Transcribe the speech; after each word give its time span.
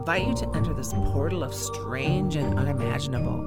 invite 0.00 0.26
you 0.26 0.34
to 0.34 0.56
enter 0.56 0.72
this 0.72 0.94
portal 0.94 1.42
of 1.42 1.52
strange 1.52 2.34
and 2.34 2.58
unimaginable. 2.58 3.46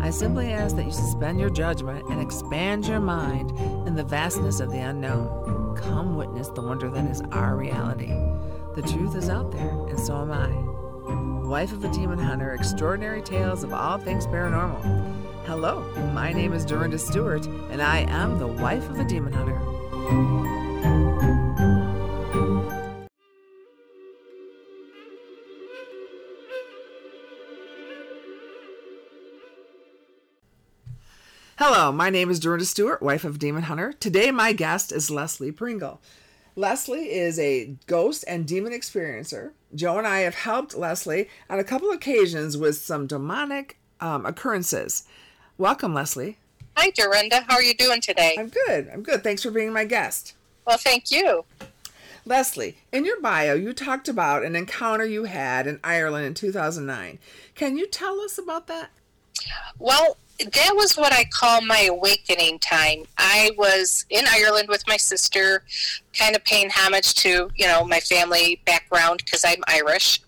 I 0.00 0.08
simply 0.08 0.50
ask 0.50 0.74
that 0.76 0.86
you 0.86 0.90
suspend 0.90 1.38
your 1.38 1.50
judgment 1.50 2.08
and 2.08 2.18
expand 2.18 2.86
your 2.86 2.98
mind 2.98 3.50
in 3.86 3.94
the 3.94 4.02
vastness 4.02 4.60
of 4.60 4.72
the 4.72 4.78
unknown. 4.78 5.76
Come 5.76 6.16
witness 6.16 6.48
the 6.48 6.62
wonder 6.62 6.88
that 6.88 7.10
is 7.10 7.20
our 7.32 7.56
reality. 7.56 8.14
The 8.74 8.80
truth 8.80 9.16
is 9.16 9.28
out 9.28 9.52
there, 9.52 9.68
and 9.68 10.00
so 10.00 10.22
am 10.22 10.32
I. 10.32 11.46
Wife 11.46 11.72
of 11.72 11.84
a 11.84 11.90
Demon 11.90 12.18
Hunter, 12.18 12.54
extraordinary 12.54 13.20
tales 13.20 13.62
of 13.62 13.74
all 13.74 13.98
things 13.98 14.26
paranormal. 14.26 15.14
Hello, 15.44 15.82
my 16.14 16.32
name 16.32 16.54
is 16.54 16.64
Dorinda 16.64 16.98
Stewart, 16.98 17.44
and 17.70 17.82
I 17.82 18.06
am 18.08 18.38
the 18.38 18.46
wife 18.46 18.88
of 18.88 18.98
a 18.98 19.04
demon 19.04 19.34
hunter. 19.34 20.61
Hello, 31.64 31.92
my 31.92 32.10
name 32.10 32.28
is 32.28 32.40
Dorinda 32.40 32.64
Stewart, 32.64 33.00
wife 33.00 33.22
of 33.22 33.38
Demon 33.38 33.62
Hunter. 33.62 33.92
Today, 33.92 34.32
my 34.32 34.52
guest 34.52 34.90
is 34.90 35.12
Leslie 35.12 35.52
Pringle. 35.52 36.00
Leslie 36.56 37.12
is 37.12 37.38
a 37.38 37.76
ghost 37.86 38.24
and 38.26 38.48
demon 38.48 38.72
experiencer. 38.72 39.52
Joe 39.72 39.96
and 39.96 40.04
I 40.04 40.22
have 40.22 40.34
helped 40.34 40.74
Leslie 40.74 41.28
on 41.48 41.60
a 41.60 41.64
couple 41.64 41.92
occasions 41.92 42.56
with 42.56 42.78
some 42.78 43.06
demonic 43.06 43.78
um, 44.00 44.26
occurrences. 44.26 45.04
Welcome, 45.56 45.94
Leslie. 45.94 46.36
Hi, 46.76 46.90
Dorinda. 46.90 47.44
How 47.46 47.54
are 47.54 47.62
you 47.62 47.74
doing 47.74 48.00
today? 48.00 48.34
I'm 48.36 48.48
good. 48.48 48.90
I'm 48.92 49.04
good. 49.04 49.22
Thanks 49.22 49.44
for 49.44 49.52
being 49.52 49.72
my 49.72 49.84
guest. 49.84 50.34
Well, 50.66 50.78
thank 50.78 51.12
you. 51.12 51.44
Leslie, 52.24 52.78
in 52.90 53.04
your 53.04 53.20
bio, 53.20 53.54
you 53.54 53.72
talked 53.72 54.08
about 54.08 54.42
an 54.42 54.56
encounter 54.56 55.04
you 55.04 55.24
had 55.24 55.68
in 55.68 55.78
Ireland 55.84 56.26
in 56.26 56.34
2009. 56.34 57.20
Can 57.54 57.76
you 57.78 57.86
tell 57.86 58.18
us 58.18 58.36
about 58.36 58.66
that? 58.66 58.90
Well, 59.78 60.16
that 60.50 60.72
was 60.74 60.96
what 60.96 61.12
I 61.12 61.24
call 61.24 61.60
my 61.60 61.82
awakening 61.82 62.58
time. 62.58 63.04
I 63.18 63.50
was 63.56 64.04
in 64.10 64.24
Ireland 64.28 64.68
with 64.68 64.86
my 64.86 64.96
sister, 64.96 65.64
kind 66.18 66.34
of 66.34 66.44
paying 66.44 66.70
homage 66.70 67.14
to, 67.16 67.50
you 67.56 67.66
know, 67.66 67.84
my 67.84 68.00
family 68.00 68.60
background 68.64 69.22
because 69.24 69.44
I'm 69.44 69.62
Irish. 69.68 70.20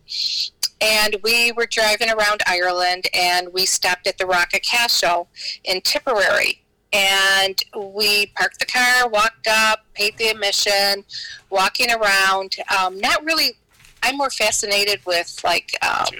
And 0.81 1.17
we 1.23 1.53
were 1.53 1.67
driving 1.67 2.11
around 2.11 2.43
Ireland 2.47 3.07
and 3.15 3.53
we 3.53 3.67
stopped 3.67 4.07
at 4.07 4.19
the 4.19 4.27
Rock 4.27 4.55
of 4.55 4.63
Cashel 4.63 5.29
in 5.65 5.81
Tipperary. 5.81 6.63
And 6.93 7.61
we 7.95 8.27
parked 8.37 8.61
the 8.61 8.67
car, 8.67 9.09
walked 9.09 9.49
up, 9.49 9.85
paid 9.95 10.17
the 10.17 10.29
admission, 10.29 11.05
walking 11.51 11.91
around. 11.91 12.57
Um, 12.79 13.01
not 13.01 13.25
really, 13.25 13.55
I'm 14.03 14.17
more 14.17 14.31
fascinated 14.31 15.01
with 15.05 15.41
like 15.43 15.73
um, 15.83 16.15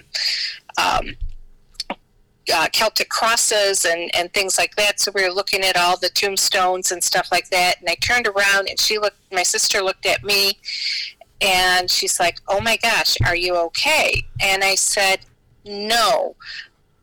um, 0.77 1.17
uh, 2.53 2.69
Celtic 2.73 3.09
crosses 3.09 3.85
and, 3.85 4.15
and 4.15 4.33
things 4.33 4.59
like 4.59 4.75
that. 4.77 5.01
So 5.01 5.11
we 5.15 5.23
were 5.23 5.33
looking 5.33 5.63
at 5.63 5.77
all 5.77 5.99
the 5.99 6.11
tombstones 6.11 6.93
and 6.93 7.03
stuff 7.03 7.29
like 7.33 7.49
that. 7.51 7.81
And 7.81 7.89
I 7.89 7.95
turned 7.97 8.27
around 8.27 8.69
and 8.69 8.79
she 8.79 8.99
looked, 8.99 9.17
my 9.33 9.43
sister 9.43 9.83
looked 9.83 10.07
at 10.07 10.25
me 10.25 10.59
and 11.41 11.91
she's 11.91 12.21
like, 12.21 12.39
Oh 12.49 12.61
my 12.61 12.77
gosh, 12.77 13.17
are 13.27 13.37
you 13.37 13.57
okay? 13.57 14.23
And 14.41 14.63
I 14.63 14.75
said, 14.75 15.21
No. 15.65 16.37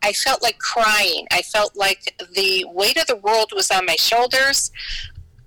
I 0.03 0.14
felt 0.14 0.42
like 0.42 0.58
crying. 0.58 1.28
I 1.31 1.44
felt 1.44 1.75
like 1.75 2.16
the 2.34 2.66
weight 2.73 2.97
of 2.97 3.06
the 3.06 3.17
world 3.17 3.52
was 3.53 3.69
on 3.69 3.86
my 3.86 3.95
shoulders. 3.97 4.72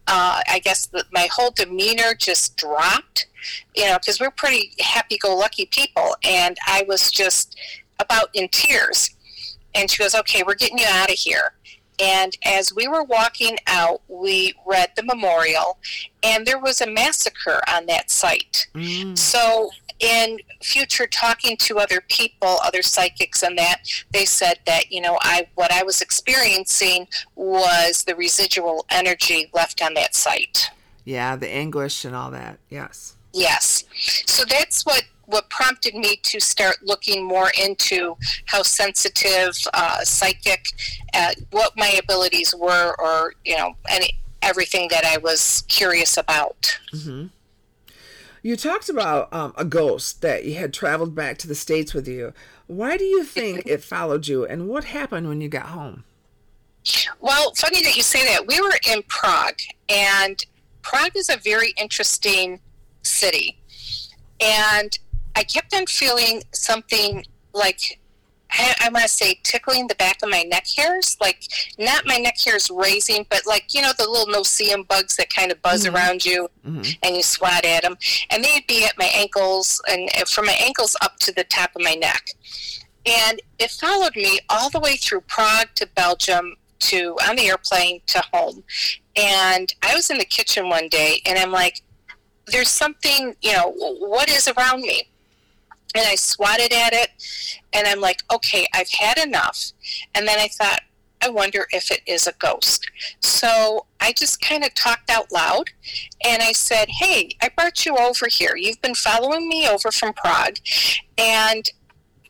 Uh, 0.07 0.43
I 0.49 0.61
guess 0.61 0.87
the, 0.87 1.05
my 1.13 1.29
whole 1.33 1.51
demeanor 1.51 2.15
just 2.17 2.57
dropped, 2.57 3.27
you 3.75 3.87
know, 3.87 3.99
because 3.99 4.21
we're 4.21 4.31
pretty 4.31 4.73
happy 4.79 5.19
go 5.19 5.35
lucky 5.35 5.67
people. 5.67 6.15
And 6.23 6.57
I 6.67 6.85
was 6.87 7.11
just 7.11 7.59
about 7.99 8.29
in 8.35 8.49
tears 8.49 9.11
and 9.75 9.91
she 9.91 10.03
goes, 10.03 10.15
Okay, 10.15 10.43
we're 10.47 10.55
getting 10.55 10.79
you 10.79 10.87
out 10.89 11.11
of 11.11 11.17
here. 11.17 11.55
And 12.01 12.37
as 12.45 12.75
we 12.75 12.89
were 12.89 13.05
walking 13.05 13.57
out, 13.67 14.03
we 14.09 14.55
read 14.67 14.91
the 14.97 15.05
memorial, 15.05 15.79
and 16.25 16.45
there 16.45 16.59
was 16.59 16.81
a 16.81 16.91
massacre 16.91 17.61
on 17.69 17.87
that 17.87 18.11
site. 18.11 18.67
Mm. 18.75 19.17
So, 19.17 19.71
in 20.01 20.39
future 20.61 21.07
talking 21.07 21.57
to 21.59 21.79
other 21.79 22.03
people, 22.09 22.59
other 22.65 22.83
psychics, 22.83 23.45
and 23.45 23.57
that 23.59 23.83
they 24.13 24.25
said 24.25 24.59
that 24.67 24.91
you 24.91 25.01
know, 25.01 25.19
I 25.23 25.47
what 25.55 25.73
I 25.73 25.85
was 25.85 26.01
experiencing 26.01 27.07
was 27.37 28.03
the 28.05 28.17
residual 28.17 28.87
energy 28.91 29.51
left 29.55 29.81
on 29.83 29.95
that 29.95 30.17
site. 30.17 30.71
Yeah, 31.05 31.37
the 31.37 31.49
anguish 31.49 32.05
and 32.05 32.17
all 32.17 32.31
that. 32.33 32.59
Yes. 32.71 33.15
Yes. 33.33 33.85
So 34.27 34.45
that's 34.45 34.87
what 34.87 35.05
what 35.27 35.49
prompted 35.51 35.95
me 35.95 36.17
to 36.23 36.41
start 36.41 36.77
looking 36.83 37.25
more 37.25 37.51
into 37.61 38.17
how 38.47 38.63
sensitive, 38.63 39.57
uh, 39.73 40.03
psychic, 40.03 40.65
uh, 41.15 41.33
what 41.51 41.73
my 41.77 41.99
abilities 42.03 42.55
were, 42.55 42.95
or 42.99 43.35
you 43.45 43.57
know, 43.57 43.75
any 43.89 44.19
everything 44.43 44.89
that 44.91 45.05
I 45.05 45.19
was 45.19 45.65
curious 45.69 46.17
about. 46.17 46.79
Mm-hmm. 46.93 47.27
You 48.43 48.57
talked 48.57 48.91
about 48.91 49.33
um, 49.33 49.55
a 49.57 49.65
ghost 49.65 50.21
that 50.21 50.45
you 50.45 50.57
had 50.57 50.75
traveled 50.75 51.15
back 51.15 51.39
to 51.39 51.49
the 51.49 51.55
states 51.55 51.95
with 51.95 52.07
you. 52.07 52.35
Why 52.67 52.99
do 52.99 53.05
you 53.05 53.25
think 53.25 53.63
it 53.67 53.83
followed 53.83 54.27
you, 54.27 54.45
and 54.45 54.69
what 54.69 54.85
happened 54.85 55.29
when 55.29 55.41
you 55.41 55.49
got 55.49 55.67
home? 55.67 56.05
Well, 57.21 57.55
funny 57.55 57.83
that 57.83 57.97
you 57.97 58.03
say 58.03 58.25
that. 58.27 58.47
We 58.47 58.61
were 58.61 58.79
in 58.91 59.03
Prague, 59.09 59.59
and 59.89 60.45
Prague 60.83 61.17
is 61.17 61.31
a 61.31 61.39
very 61.39 61.73
interesting 61.79 62.61
city. 63.03 63.59
And 64.41 64.99
I 65.37 65.45
kept 65.45 65.75
on 65.75 65.87
feeling 65.87 66.43
something 66.53 67.25
like 67.53 68.01
I, 68.55 68.75
I 68.85 68.89
want 68.91 69.05
to 69.05 69.09
say 69.09 69.41
tickling 69.43 69.89
the 69.89 69.95
back 69.97 70.23
of 70.23 70.31
my 70.31 70.43
neck 70.43 70.67
hairs, 70.77 71.17
like 71.21 71.43
not 71.79 72.07
my 72.07 72.17
neck 72.17 72.37
hairs 72.45 72.71
raising, 72.71 73.27
but 73.29 73.43
like 73.47 73.75
you 73.75 73.83
know 73.83 73.93
the 73.99 74.09
little 74.09 74.29
no-see-um 74.29 74.85
bugs 74.85 75.17
that 75.17 75.33
kind 75.33 75.51
of 75.51 75.61
buzz 75.63 75.85
mm-hmm. 75.85 75.97
around 75.97 76.25
you, 76.25 76.49
mm-hmm. 76.67 76.83
and 77.03 77.17
you 77.17 77.23
swat 77.23 77.65
at 77.65 77.83
them, 77.83 77.97
and 78.31 78.45
they'd 78.45 78.67
be 78.67 78.85
at 78.85 78.99
my 78.99 79.11
ankles 79.15 79.81
and 79.89 80.11
from 80.29 80.47
my 80.47 80.57
ankles 80.61 80.97
up 81.03 81.19
to 81.21 81.33
the 81.33 81.45
top 81.45 81.71
of 81.75 81.83
my 81.83 81.95
neck, 81.95 82.31
and 83.07 83.41
it 83.59 83.71
followed 83.71 84.15
me 84.17 84.39
all 84.49 84.71
the 84.71 84.81
way 84.81 84.97
through 84.97 85.23
Prague 85.23 85.69
to 85.75 85.87
Belgium 85.95 86.57
to 86.81 87.17
on 87.29 87.37
the 87.37 87.49
airplane 87.49 88.01
to 88.07 88.23
home, 88.33 88.63
and 89.17 89.75
I 89.83 89.95
was 89.95 90.11
in 90.11 90.19
the 90.19 90.25
kitchen 90.25 90.69
one 90.69 90.89
day, 90.89 91.21
and 91.27 91.39
I'm 91.39 91.51
like, 91.51 91.83
"There's 92.47 92.71
something, 92.71 93.35
you 93.43 93.53
know, 93.53 93.73
what 93.75 94.29
is 94.31 94.47
around 94.49 94.83
me?" 94.83 95.09
And 95.95 96.05
I 96.07 96.15
swatted 96.17 96.73
at 96.73 96.93
it 96.93 97.11
and 97.73 97.87
I'm 97.87 98.01
like, 98.01 98.23
okay, 98.33 98.67
I've 98.75 98.91
had 98.91 99.19
enough. 99.19 99.73
And 100.15 100.27
then 100.27 100.39
I 100.39 100.49
thought, 100.49 100.81
I 101.25 101.31
wonder 101.31 101.67
if 101.73 101.91
it 101.91 102.03
is 102.07 102.27
a 102.27 102.33
ghost. 102.33 102.91
So 103.21 103.87
I 104.01 104.13
just 104.13 104.43
kind 104.43 104.63
of 104.63 104.75
talked 104.75 105.09
out 105.11 105.33
loud 105.33 105.71
and 106.23 106.43
I 106.43 106.53
said, 106.53 106.89
Hey, 106.89 107.31
I 107.41 107.49
brought 107.57 107.87
you 107.87 107.97
over 107.97 108.27
here. 108.29 108.57
You've 108.57 108.83
been 108.83 108.95
following 108.95 109.49
me 109.49 109.67
over 109.67 109.91
from 109.91 110.13
Prague 110.13 110.57
and 111.17 111.65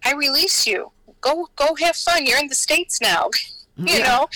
I 0.04 0.14
release 0.14 0.64
you. 0.66 0.92
Go 1.20 1.48
go 1.56 1.74
have 1.76 1.96
fun. 1.96 2.24
You're 2.24 2.38
in 2.38 2.46
the 2.46 2.54
States 2.54 3.00
now. 3.00 3.30
you 3.76 3.96
yeah. 3.96 4.04
know? 4.04 4.28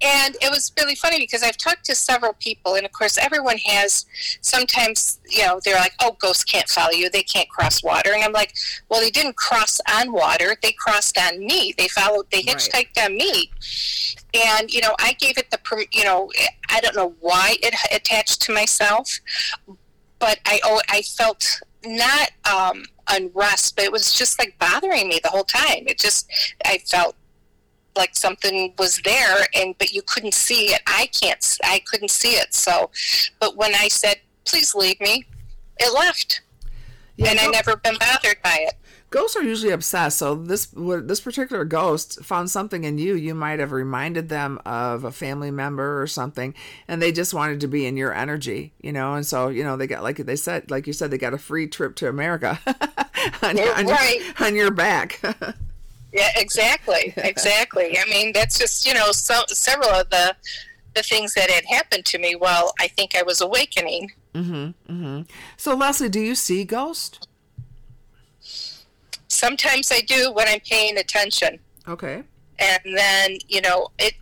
And 0.00 0.36
it 0.40 0.50
was 0.50 0.72
really 0.78 0.94
funny 0.94 1.18
because 1.18 1.42
I've 1.42 1.56
talked 1.56 1.84
to 1.86 1.94
several 1.94 2.32
people, 2.34 2.76
and 2.76 2.86
of 2.86 2.92
course, 2.92 3.18
everyone 3.18 3.58
has 3.58 4.06
sometimes, 4.40 5.18
you 5.28 5.44
know, 5.44 5.60
they're 5.64 5.74
like, 5.76 5.94
oh, 6.00 6.16
ghosts 6.20 6.44
can't 6.44 6.68
follow 6.68 6.92
you. 6.92 7.10
They 7.10 7.24
can't 7.24 7.48
cross 7.48 7.82
water. 7.82 8.12
And 8.14 8.22
I'm 8.22 8.32
like, 8.32 8.54
well, 8.88 9.00
they 9.00 9.10
didn't 9.10 9.36
cross 9.36 9.80
on 9.92 10.12
water. 10.12 10.56
They 10.62 10.72
crossed 10.72 11.18
on 11.18 11.40
me. 11.40 11.74
They 11.76 11.88
followed, 11.88 12.26
they 12.30 12.42
hitchhiked 12.42 12.96
right. 12.96 13.06
on 13.06 13.16
me. 13.16 13.50
And, 14.34 14.72
you 14.72 14.80
know, 14.80 14.94
I 15.00 15.14
gave 15.14 15.36
it 15.36 15.50
the, 15.50 15.58
you 15.90 16.04
know, 16.04 16.30
I 16.70 16.80
don't 16.80 16.94
know 16.94 17.14
why 17.20 17.56
it 17.60 17.74
attached 17.92 18.42
to 18.42 18.52
myself, 18.52 19.18
but 20.20 20.38
I, 20.46 20.60
oh, 20.64 20.80
I 20.88 21.02
felt 21.02 21.60
not 21.84 22.30
um, 22.50 22.84
unrest, 23.10 23.76
but 23.76 23.84
it 23.84 23.92
was 23.92 24.12
just 24.12 24.38
like 24.38 24.58
bothering 24.58 25.08
me 25.08 25.20
the 25.22 25.30
whole 25.30 25.44
time. 25.44 25.84
It 25.86 25.98
just, 25.98 26.30
I 26.64 26.78
felt 26.78 27.16
like 27.98 28.16
something 28.16 28.72
was 28.78 29.00
there 29.04 29.46
and 29.54 29.76
but 29.78 29.92
you 29.92 30.00
couldn't 30.02 30.34
see 30.34 30.72
it. 30.72 30.80
I 30.86 31.10
can't 31.20 31.58
i 31.64 31.80
couldn't 31.80 32.10
see 32.10 32.32
it. 32.32 32.54
So 32.54 32.90
but 33.40 33.56
when 33.56 33.74
i 33.74 33.88
said 33.88 34.16
please 34.46 34.74
leave 34.74 35.00
me 35.00 35.26
it 35.78 35.92
left. 35.94 36.42
Yeah, 37.16 37.30
and 37.30 37.40
i 37.40 37.46
never 37.48 37.76
been 37.76 37.96
bothered 37.98 38.40
by 38.42 38.58
it. 38.60 38.74
Ghosts 39.10 39.36
are 39.36 39.42
usually 39.42 39.72
obsessed. 39.72 40.18
So 40.18 40.34
this 40.34 40.66
this 40.74 41.20
particular 41.20 41.64
ghost 41.64 42.22
found 42.22 42.50
something 42.50 42.84
in 42.84 42.98
you. 42.98 43.14
You 43.14 43.34
might 43.34 43.58
have 43.58 43.72
reminded 43.72 44.28
them 44.28 44.60
of 44.66 45.04
a 45.04 45.10
family 45.10 45.50
member 45.50 46.00
or 46.00 46.06
something 46.06 46.54
and 46.86 47.00
they 47.00 47.10
just 47.10 47.32
wanted 47.32 47.60
to 47.60 47.68
be 47.68 47.86
in 47.86 47.96
your 47.96 48.14
energy 48.14 48.72
you 48.80 48.92
know? 48.92 49.14
And 49.14 49.26
so 49.26 49.48
you 49.48 49.64
know 49.64 49.76
they 49.76 49.86
got 49.86 50.02
like 50.02 50.16
they 50.16 50.36
said 50.36 50.70
like 50.70 50.86
you 50.86 50.92
said 50.92 51.10
they 51.10 51.18
got 51.18 51.34
a 51.34 51.38
free 51.38 51.66
trip 51.66 51.96
to 51.96 52.08
america 52.08 52.58
on, 53.42 53.58
on, 53.58 53.86
right. 53.86 54.20
your, 54.38 54.46
on 54.46 54.54
your 54.54 54.70
back 54.70 55.20
Yeah, 56.12 56.30
exactly, 56.36 57.12
exactly. 57.16 57.98
I 57.98 58.04
mean, 58.06 58.32
that's 58.32 58.58
just 58.58 58.86
you 58.86 58.94
know 58.94 59.12
so, 59.12 59.42
several 59.48 59.90
of 59.90 60.10
the 60.10 60.34
the 60.94 61.02
things 61.02 61.34
that 61.34 61.50
had 61.50 61.64
happened 61.66 62.04
to 62.06 62.18
me 62.18 62.34
while 62.34 62.72
I 62.80 62.88
think 62.88 63.14
I 63.16 63.22
was 63.22 63.40
awakening. 63.40 64.12
Mm-hmm. 64.34 64.92
Mm-hmm. 64.92 65.22
So, 65.56 65.74
Leslie, 65.74 66.08
do 66.08 66.20
you 66.20 66.34
see 66.34 66.64
ghosts? 66.64 67.20
sometimes 69.38 69.92
I 69.92 70.00
do 70.00 70.32
when 70.32 70.48
I'm 70.48 70.60
paying 70.60 70.98
attention. 70.98 71.58
Okay. 71.86 72.22
And 72.58 72.80
then, 72.96 73.38
you 73.46 73.60
know, 73.60 73.88
it 73.98 74.14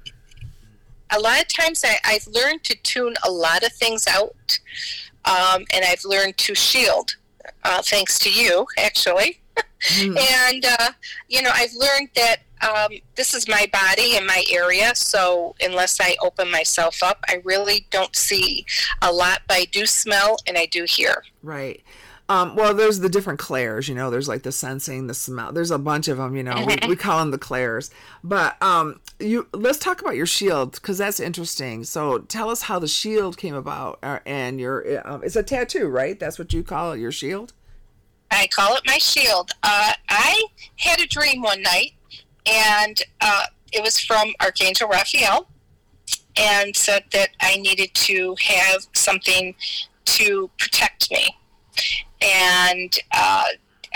a 1.10 1.20
lot 1.20 1.40
of 1.40 1.48
times 1.48 1.84
I, 1.84 1.96
I've 2.04 2.26
learned 2.26 2.64
to 2.64 2.76
tune 2.82 3.14
a 3.24 3.30
lot 3.30 3.62
of 3.62 3.72
things 3.72 4.06
out. 4.08 4.58
Um, 5.24 5.64
and 5.72 5.84
I've 5.84 6.04
learned 6.04 6.36
to 6.38 6.54
shield, 6.54 7.16
uh, 7.64 7.82
thanks 7.82 8.18
to 8.20 8.30
you, 8.30 8.66
actually. 8.78 9.40
Mm. 9.80 10.18
and, 10.18 10.64
uh, 10.64 10.90
you 11.28 11.42
know, 11.42 11.50
I've 11.52 11.74
learned 11.74 12.08
that 12.14 12.36
um, 12.62 12.98
this 13.14 13.34
is 13.34 13.48
my 13.48 13.68
body 13.72 14.16
and 14.16 14.26
my 14.26 14.44
area. 14.50 14.94
So 14.94 15.54
unless 15.60 16.00
I 16.00 16.16
open 16.22 16.50
myself 16.50 17.02
up, 17.02 17.18
I 17.28 17.40
really 17.44 17.86
don't 17.90 18.14
see 18.16 18.64
a 19.02 19.12
lot, 19.12 19.42
but 19.46 19.56
I 19.58 19.64
do 19.66 19.86
smell 19.86 20.38
and 20.46 20.56
I 20.56 20.66
do 20.66 20.84
hear. 20.88 21.22
Right. 21.42 21.82
Um, 22.28 22.56
well, 22.56 22.74
there's 22.74 22.98
the 22.98 23.08
different 23.08 23.38
clairs, 23.38 23.88
you 23.88 23.94
know, 23.94 24.10
there's 24.10 24.26
like 24.26 24.42
the 24.42 24.50
sensing, 24.50 25.06
the 25.06 25.14
smell. 25.14 25.52
There's 25.52 25.70
a 25.70 25.78
bunch 25.78 26.08
of 26.08 26.18
them, 26.18 26.34
you 26.34 26.42
know, 26.42 26.64
we, 26.66 26.76
we 26.88 26.96
call 26.96 27.20
them 27.20 27.30
the 27.30 27.38
clairs. 27.38 27.88
But 28.24 28.60
um, 28.60 29.00
you 29.20 29.46
let's 29.52 29.78
talk 29.78 30.00
about 30.00 30.16
your 30.16 30.26
shield 30.26 30.72
because 30.72 30.98
that's 30.98 31.20
interesting. 31.20 31.84
So 31.84 32.18
tell 32.18 32.50
us 32.50 32.62
how 32.62 32.80
the 32.80 32.88
shield 32.88 33.36
came 33.36 33.54
about 33.54 34.00
uh, 34.02 34.18
and 34.26 34.58
your, 34.58 35.06
um, 35.08 35.22
it's 35.22 35.36
a 35.36 35.42
tattoo, 35.44 35.86
right? 35.86 36.18
That's 36.18 36.36
what 36.36 36.52
you 36.52 36.64
call 36.64 36.92
it, 36.92 36.98
your 36.98 37.12
shield? 37.12 37.52
I 38.30 38.46
call 38.48 38.74
it 38.76 38.82
my 38.86 38.98
shield. 38.98 39.50
Uh, 39.62 39.92
I 40.08 40.44
had 40.76 41.00
a 41.00 41.06
dream 41.06 41.42
one 41.42 41.62
night 41.62 41.92
and 42.46 43.00
uh, 43.20 43.46
it 43.72 43.82
was 43.82 43.98
from 43.98 44.34
Archangel 44.40 44.88
Raphael 44.88 45.48
and 46.36 46.76
said 46.76 47.04
that 47.12 47.30
I 47.40 47.56
needed 47.56 47.94
to 47.94 48.36
have 48.40 48.86
something 48.92 49.54
to 50.04 50.50
protect 50.58 51.10
me 51.10 51.34
and 52.20 52.98
uh, 53.12 53.44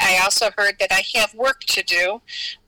I 0.01 0.19
also 0.23 0.51
heard 0.57 0.77
that 0.81 0.93
I 0.93 1.03
have 1.19 1.35
work 1.35 1.61
to 1.61 1.83
do, 1.83 2.21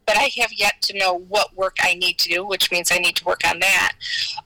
but 0.06 0.16
I 0.16 0.30
have 0.38 0.52
yet 0.52 0.80
to 0.82 0.98
know 0.98 1.18
what 1.28 1.56
work 1.56 1.76
I 1.80 1.94
need 1.94 2.18
to 2.18 2.28
do, 2.28 2.44
which 2.46 2.70
means 2.70 2.90
I 2.90 2.98
need 2.98 3.16
to 3.16 3.24
work 3.24 3.40
on 3.46 3.58
that. 3.60 3.92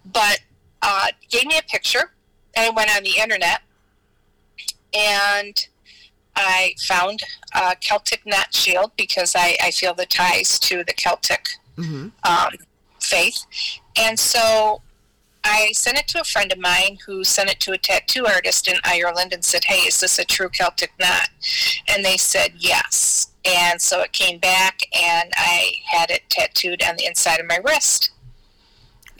But 0.04 0.40
uh, 0.82 1.08
gave 1.30 1.46
me 1.46 1.58
a 1.58 1.62
picture, 1.62 2.12
and 2.54 2.66
I 2.66 2.70
went 2.70 2.94
on 2.94 3.02
the 3.02 3.18
internet, 3.18 3.60
and 4.94 5.68
I 6.36 6.74
found 6.78 7.20
a 7.54 7.74
Celtic 7.80 8.24
knot 8.26 8.54
shield 8.54 8.92
because 8.96 9.34
I, 9.34 9.56
I 9.62 9.70
feel 9.70 9.94
the 9.94 10.06
ties 10.06 10.58
to 10.60 10.84
the 10.84 10.92
Celtic 10.92 11.48
mm-hmm. 11.76 12.08
um, 12.28 12.52
faith. 13.00 13.44
And 13.96 14.18
so 14.18 14.82
I 15.44 15.70
sent 15.72 15.98
it 15.98 16.08
to 16.08 16.20
a 16.20 16.24
friend 16.24 16.52
of 16.52 16.58
mine 16.58 16.98
who 17.06 17.22
sent 17.24 17.50
it 17.50 17.60
to 17.60 17.72
a 17.72 17.78
tattoo 17.78 18.26
artist 18.26 18.68
in 18.68 18.76
Ireland 18.84 19.32
and 19.32 19.44
said, 19.44 19.64
Hey, 19.64 19.86
is 19.86 20.00
this 20.00 20.18
a 20.18 20.24
true 20.24 20.48
Celtic 20.48 20.92
knot? 20.98 21.28
And 21.88 22.04
they 22.04 22.16
said 22.16 22.52
yes. 22.58 23.28
And 23.44 23.80
so 23.80 24.00
it 24.02 24.12
came 24.12 24.38
back, 24.38 24.80
and 24.92 25.30
I 25.36 25.74
had 25.88 26.10
it 26.10 26.22
tattooed 26.28 26.82
on 26.82 26.96
the 26.96 27.06
inside 27.06 27.38
of 27.38 27.46
my 27.46 27.58
wrist. 27.64 28.10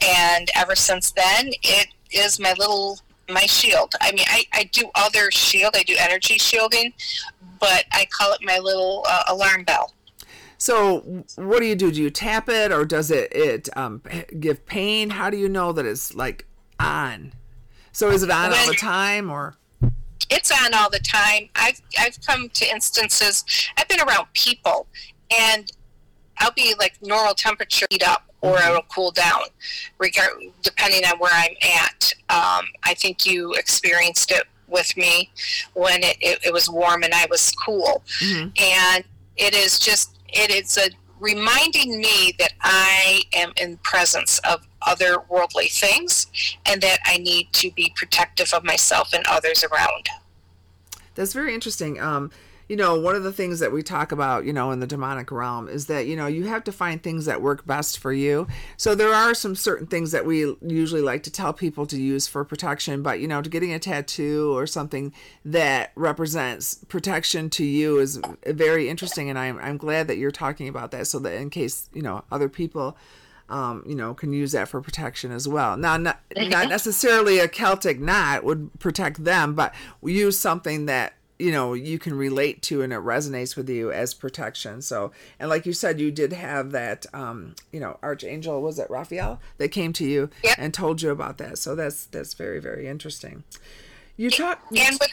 And 0.05 0.49
ever 0.53 0.75
since 0.75 1.11
then, 1.11 1.51
it 1.63 1.87
is 2.11 2.39
my 2.39 2.53
little 2.57 2.99
my 3.29 3.45
shield. 3.45 3.93
I 4.01 4.11
mean, 4.11 4.25
I, 4.27 4.45
I 4.53 4.63
do 4.65 4.89
other 4.95 5.31
shield. 5.31 5.75
I 5.75 5.83
do 5.83 5.95
energy 5.97 6.37
shielding, 6.37 6.93
but 7.59 7.85
I 7.91 8.07
call 8.11 8.33
it 8.33 8.39
my 8.43 8.59
little 8.59 9.05
uh, 9.09 9.23
alarm 9.29 9.63
bell. 9.63 9.93
So, 10.57 11.23
what 11.35 11.59
do 11.59 11.65
you 11.65 11.75
do? 11.75 11.91
Do 11.91 12.01
you 12.01 12.09
tap 12.09 12.49
it, 12.49 12.71
or 12.71 12.83
does 12.83 13.11
it 13.11 13.31
it 13.31 13.69
um, 13.77 14.01
give 14.39 14.65
pain? 14.65 15.11
How 15.11 15.29
do 15.29 15.37
you 15.37 15.47
know 15.47 15.71
that 15.71 15.85
it's 15.85 16.15
like 16.15 16.45
on? 16.79 17.33
So, 17.91 18.09
is 18.09 18.23
it 18.23 18.31
on 18.31 18.49
when 18.49 18.59
all 18.59 18.67
the 18.67 18.73
time, 18.73 19.29
or? 19.29 19.55
It's 20.29 20.51
on 20.51 20.73
all 20.73 20.89
the 20.89 20.99
time. 20.99 21.49
I've 21.55 21.79
I've 21.99 22.19
come 22.25 22.49
to 22.49 22.69
instances. 22.69 23.45
I've 23.77 23.87
been 23.87 24.01
around 24.01 24.27
people, 24.33 24.87
and 25.37 25.71
I'll 26.39 26.53
be 26.53 26.73
like 26.79 26.95
normal 27.03 27.35
temperature 27.35 27.85
heat 27.91 28.07
up, 28.07 28.26
or 28.41 28.55
mm-hmm. 28.55 28.69
it'll 28.69 28.85
cool 28.93 29.11
down, 29.11 29.41
regard 29.97 30.31
depending 30.61 31.03
on 31.05 31.17
where 31.19 31.33
I'm 31.33 31.55
at. 31.61 32.13
Um, 32.29 32.65
I 32.83 32.93
think 32.95 33.25
you 33.25 33.53
experienced 33.53 34.31
it 34.31 34.43
with 34.67 34.95
me 34.97 35.31
when 35.73 36.03
it, 36.03 36.17
it, 36.19 36.45
it 36.45 36.53
was 36.53 36.69
warm 36.69 37.03
and 37.03 37.13
I 37.13 37.27
was 37.29 37.51
cool, 37.65 38.03
mm-hmm. 38.21 38.49
and 38.57 39.03
it 39.37 39.53
is 39.53 39.79
just 39.79 40.17
it 40.29 40.51
is 40.51 40.77
a 40.77 40.89
reminding 41.19 41.99
me 41.99 42.35
that 42.37 42.53
I 42.61 43.21
am 43.33 43.51
in 43.59 43.77
presence 43.77 44.39
of 44.39 44.67
other 44.85 45.17
worldly 45.29 45.67
things 45.67 46.27
and 46.65 46.81
that 46.81 46.99
I 47.05 47.17
need 47.17 47.51
to 47.53 47.71
be 47.71 47.91
protective 47.95 48.53
of 48.53 48.63
myself 48.63 49.13
and 49.13 49.25
others 49.27 49.63
around. 49.63 50.09
That's 51.15 51.33
very 51.33 51.55
interesting. 51.55 51.99
Um, 51.99 52.31
you 52.69 52.75
know, 52.75 52.99
one 52.99 53.15
of 53.15 53.23
the 53.23 53.31
things 53.31 53.59
that 53.59 53.71
we 53.71 53.81
talk 53.81 54.11
about, 54.11 54.45
you 54.45 54.51
know, 54.51 54.71
in 54.71 54.79
the 54.79 54.87
demonic 54.87 55.31
realm 55.31 55.69
is 55.69 55.87
that, 55.87 56.05
you 56.05 56.15
know, 56.15 56.27
you 56.27 56.45
have 56.45 56.63
to 56.65 56.71
find 56.71 57.01
things 57.01 57.25
that 57.25 57.41
work 57.41 57.65
best 57.65 57.97
for 57.97 58.11
you. 58.11 58.47
So 58.75 58.93
there 58.93 59.13
are 59.13 59.33
some 59.33 59.55
certain 59.55 59.87
things 59.87 60.11
that 60.11 60.25
we 60.25 60.55
usually 60.61 61.01
like 61.01 61.23
to 61.23 61.31
tell 61.31 61.53
people 61.53 61.85
to 61.87 62.01
use 62.01 62.27
for 62.27 62.43
protection, 62.43 63.01
but, 63.01 63.21
you 63.21 63.27
know, 63.27 63.41
to 63.41 63.49
getting 63.49 63.73
a 63.73 63.79
tattoo 63.79 64.53
or 64.53 64.67
something 64.67 65.13
that 65.45 65.91
represents 65.95 66.83
protection 66.89 67.49
to 67.51 67.63
you 67.63 67.99
is 67.99 68.19
very 68.45 68.89
interesting. 68.89 69.29
And 69.29 69.39
I'm, 69.39 69.57
I'm 69.59 69.77
glad 69.77 70.07
that 70.07 70.17
you're 70.17 70.31
talking 70.31 70.67
about 70.67 70.91
that 70.91 71.07
so 71.07 71.19
that 71.19 71.35
in 71.35 71.49
case, 71.49 71.89
you 71.93 72.01
know, 72.01 72.25
other 72.31 72.49
people, 72.49 72.97
um, 73.49 73.81
you 73.87 73.95
know, 73.95 74.13
can 74.13 74.33
use 74.33 74.51
that 74.51 74.67
for 74.67 74.81
protection 74.81 75.31
as 75.31 75.47
well. 75.47 75.77
Now, 75.77 75.95
not, 75.95 76.19
not 76.35 76.67
necessarily 76.67 77.39
a 77.39 77.47
Celtic 77.47 77.97
knot 77.97 78.43
would 78.43 78.77
protect 78.79 79.23
them, 79.23 79.55
but 79.55 79.73
use 80.03 80.37
something 80.37 80.85
that 80.87 81.13
you 81.39 81.51
know 81.51 81.73
you 81.73 81.99
can 81.99 82.13
relate 82.15 82.61
to 82.61 82.81
and 82.81 82.91
it 82.91 82.99
resonates 82.99 83.55
with 83.55 83.69
you 83.69 83.91
as 83.91 84.13
protection 84.13 84.81
so 84.81 85.11
and 85.39 85.49
like 85.49 85.65
you 85.65 85.73
said 85.73 85.99
you 85.99 86.11
did 86.11 86.33
have 86.33 86.71
that 86.71 87.05
um 87.13 87.55
you 87.71 87.79
know 87.79 87.97
archangel 88.01 88.61
was 88.61 88.79
it 88.79 88.89
raphael 88.89 89.39
that 89.57 89.69
came 89.69 89.93
to 89.93 90.05
you 90.05 90.29
yep. 90.43 90.55
and 90.57 90.73
told 90.73 91.01
you 91.01 91.11
about 91.11 91.37
that 91.37 91.57
so 91.57 91.75
that's 91.75 92.05
that's 92.07 92.33
very 92.33 92.59
very 92.59 92.87
interesting 92.87 93.43
you 94.15 94.29
talk 94.29 94.61
and 94.75 94.97
with 94.99 95.11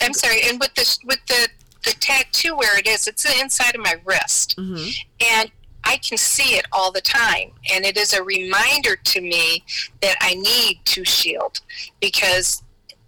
i'm 0.00 0.12
sorry 0.12 0.40
and 0.48 0.60
with 0.60 0.74
this 0.74 0.98
with 1.04 1.24
the 1.26 1.48
the 1.84 1.92
tattoo 2.00 2.56
where 2.56 2.78
it 2.78 2.86
is 2.86 3.06
it's 3.06 3.22
the 3.22 3.40
inside 3.40 3.74
of 3.74 3.80
my 3.80 3.94
wrist 4.04 4.56
mm-hmm. 4.58 4.90
and 5.38 5.50
I 5.84 5.96
can 5.96 6.18
see 6.18 6.56
it 6.56 6.66
all 6.70 6.92
the 6.92 7.00
time. 7.00 7.52
And 7.72 7.86
it 7.86 7.96
is 7.96 8.12
a 8.12 8.22
reminder 8.22 8.96
to 8.96 9.20
me 9.22 9.64
that 10.02 10.16
I 10.20 10.34
need 10.34 10.80
to 10.84 11.02
shield 11.02 11.60
because, 11.98 12.62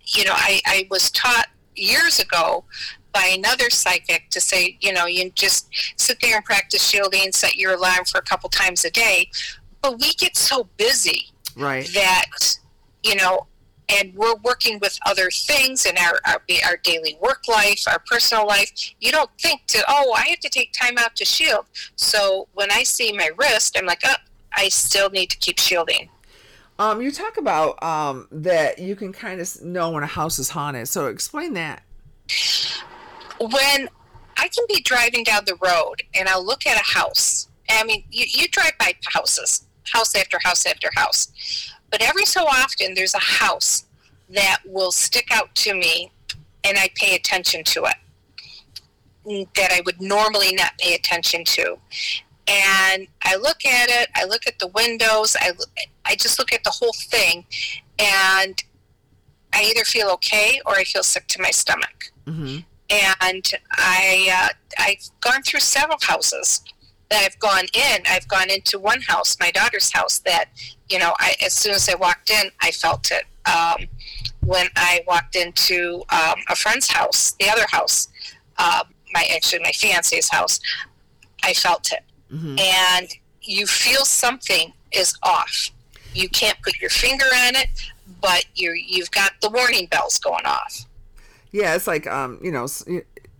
you 0.07 0.25
know, 0.25 0.33
I, 0.33 0.63
I 0.65 0.87
was 0.89 1.11
taught 1.11 1.49
years 1.81 2.19
ago 2.19 2.65
by 3.13 3.33
another 3.37 3.71
psychic 3.71 4.31
to 4.31 4.41
say, 4.41 4.79
you 4.81 4.93
know, 4.93 5.07
you 5.07 5.31
just 5.31 5.69
sit 5.97 6.19
there 6.21 6.37
and 6.37 6.45
practice 6.45 6.87
shielding, 6.89 7.33
set 7.33 7.57
your 7.57 7.75
alarm 7.75 8.05
for 8.05 8.19
a 8.19 8.23
couple 8.23 8.49
times 8.49 8.85
a 8.85 8.91
day. 8.91 9.31
But 9.83 9.99
we 10.01 10.13
get 10.15 10.37
so 10.37 10.69
busy 10.77 11.33
right. 11.57 11.89
that, 11.95 12.59
you 13.03 13.17
know, 13.17 13.47
and 13.89 14.15
we're 14.15 14.37
working 14.45 14.79
with 14.81 14.99
other 15.05 15.31
things 15.31 15.85
in 15.85 15.97
our, 15.99 16.21
our, 16.27 16.43
our 16.67 16.77
daily 16.85 17.19
work 17.21 17.49
life, 17.49 17.83
our 17.89 18.01
personal 18.07 18.47
life. 18.47 18.71
You 19.01 19.11
don't 19.11 19.31
think 19.41 19.67
to, 19.69 19.83
oh, 19.89 20.13
I 20.13 20.29
have 20.29 20.41
to 20.41 20.49
take 20.49 20.73
time 20.73 20.97
out 20.99 21.17
to 21.17 21.25
shield. 21.25 21.67
So 21.97 22.49
when 22.55 22.71
I 22.71 22.85
see 22.85 23.13
my 23.13 23.31
wrist, 23.37 23.77
I'm 23.77 23.87
like, 23.87 24.03
oh, 24.05 24.15
I 24.53 24.69
still 24.69 25.11
need 25.11 25.31
to 25.31 25.39
keep 25.39 25.59
shielding. 25.59 26.09
Um, 26.81 27.03
you 27.03 27.11
talk 27.11 27.37
about 27.37 27.81
um, 27.83 28.27
that 28.33 28.79
you 28.79 28.97
can 28.97 29.13
kind 29.13 29.39
of 29.39 29.63
know 29.63 29.91
when 29.91 30.03
a 30.03 30.07
house 30.07 30.39
is 30.39 30.49
haunted. 30.49 30.89
So 30.89 31.09
explain 31.09 31.53
that. 31.53 31.83
When 33.39 33.91
I 34.39 34.49
can 34.49 34.65
be 34.67 34.81
driving 34.81 35.23
down 35.23 35.45
the 35.45 35.57
road 35.57 35.97
and 36.15 36.27
I'll 36.27 36.45
look 36.45 36.67
at 36.67 36.81
a 36.81 36.93
house. 36.99 37.49
I 37.69 37.85
mean, 37.85 38.03
you, 38.11 38.25
you 38.27 38.49
drive 38.49 38.73
by 38.79 38.95
houses, 39.13 39.67
house 39.93 40.15
after 40.15 40.39
house 40.43 40.65
after 40.65 40.89
house. 40.97 41.71
But 41.91 42.01
every 42.01 42.25
so 42.25 42.47
often, 42.47 42.95
there's 42.95 43.15
a 43.15 43.19
house 43.19 43.85
that 44.31 44.61
will 44.65 44.91
stick 44.91 45.27
out 45.33 45.55
to 45.57 45.75
me 45.75 46.11
and 46.65 46.79
I 46.79 46.89
pay 46.95 47.15
attention 47.15 47.63
to 47.65 47.85
it 47.85 49.47
that 49.55 49.71
I 49.71 49.83
would 49.85 50.01
normally 50.01 50.55
not 50.55 50.73
pay 50.79 50.95
attention 50.95 51.45
to 51.45 51.77
and 52.51 53.07
I 53.23 53.37
look 53.37 53.65
at 53.65 53.89
it. 53.91 54.09
I 54.15 54.25
look 54.25 54.47
at 54.47 54.59
the 54.59 54.67
windows. 54.69 55.37
I 55.39 55.53
I 56.05 56.17
just 56.17 56.39
look 56.39 56.53
at 56.53 56.65
the 56.65 56.71
whole 56.71 56.93
thing, 56.93 57.45
and 57.99 58.63
I 59.55 59.65
either 59.65 59.85
feel 59.85 60.09
okay 60.11 60.61
or 60.67 60.75
I 60.75 60.85
feel 60.85 61.03
sick 61.03 61.27
to 61.29 61.43
my 61.43 61.51
stomach. 61.51 62.13
Mm-hmm. 62.27 62.59
And 62.91 63.51
I 63.71 64.29
uh, 64.33 64.49
I've 64.79 65.09
gone 65.21 65.43
through 65.43 65.61
several 65.61 65.99
houses 66.03 66.63
that 67.11 67.23
I've 67.25 67.39
gone 67.39 67.67
in. 67.73 68.03
I've 68.09 68.27
gone 68.27 68.51
into 68.51 68.79
one 68.79 69.01
house, 69.01 69.37
my 69.39 69.51
daughter's 69.53 69.93
house, 69.93 70.19
that 70.21 70.47
you 70.89 70.99
know, 70.99 71.15
I, 71.21 71.35
as 71.45 71.53
soon 71.53 71.75
as 71.75 71.89
I 71.89 71.95
walked 71.95 72.31
in, 72.31 72.51
I 72.61 72.73
felt 72.73 73.13
it. 73.13 73.25
Um, 73.49 73.87
when 74.41 74.67
I 74.77 75.03
walked 75.07 75.37
into 75.37 76.03
um, 76.11 76.37
a 76.49 76.57
friend's 76.57 76.91
house, 76.91 77.33
the 77.39 77.49
other 77.49 77.67
house, 77.71 78.09
uh, 78.59 78.83
my 79.13 79.25
actually 79.35 79.61
my 79.61 79.73
fiance's 79.73 80.29
house, 80.29 80.59
I 81.45 81.53
felt 81.53 81.93
it 81.93 82.03
mm-hmm. 82.33 82.59
and 82.59 83.09
you 83.43 83.67
feel 83.67 84.05
something 84.05 84.73
is 84.93 85.17
off. 85.23 85.71
You 86.15 86.29
can't 86.29 86.61
put 86.63 86.81
your 86.81 86.91
finger 86.91 87.27
on 87.27 87.57
it, 87.57 87.69
but 88.21 88.45
you 88.55 88.73
you've 88.73 89.11
got 89.11 89.33
the 89.41 89.51
warning 89.51 89.87
bells 89.87 90.19
going 90.19 90.47
off. 90.47 90.87
Yeah, 91.53 91.75
it's 91.75 91.87
like 91.87 92.07
um, 92.07 92.39
you 92.43 92.53
know, 92.53 92.67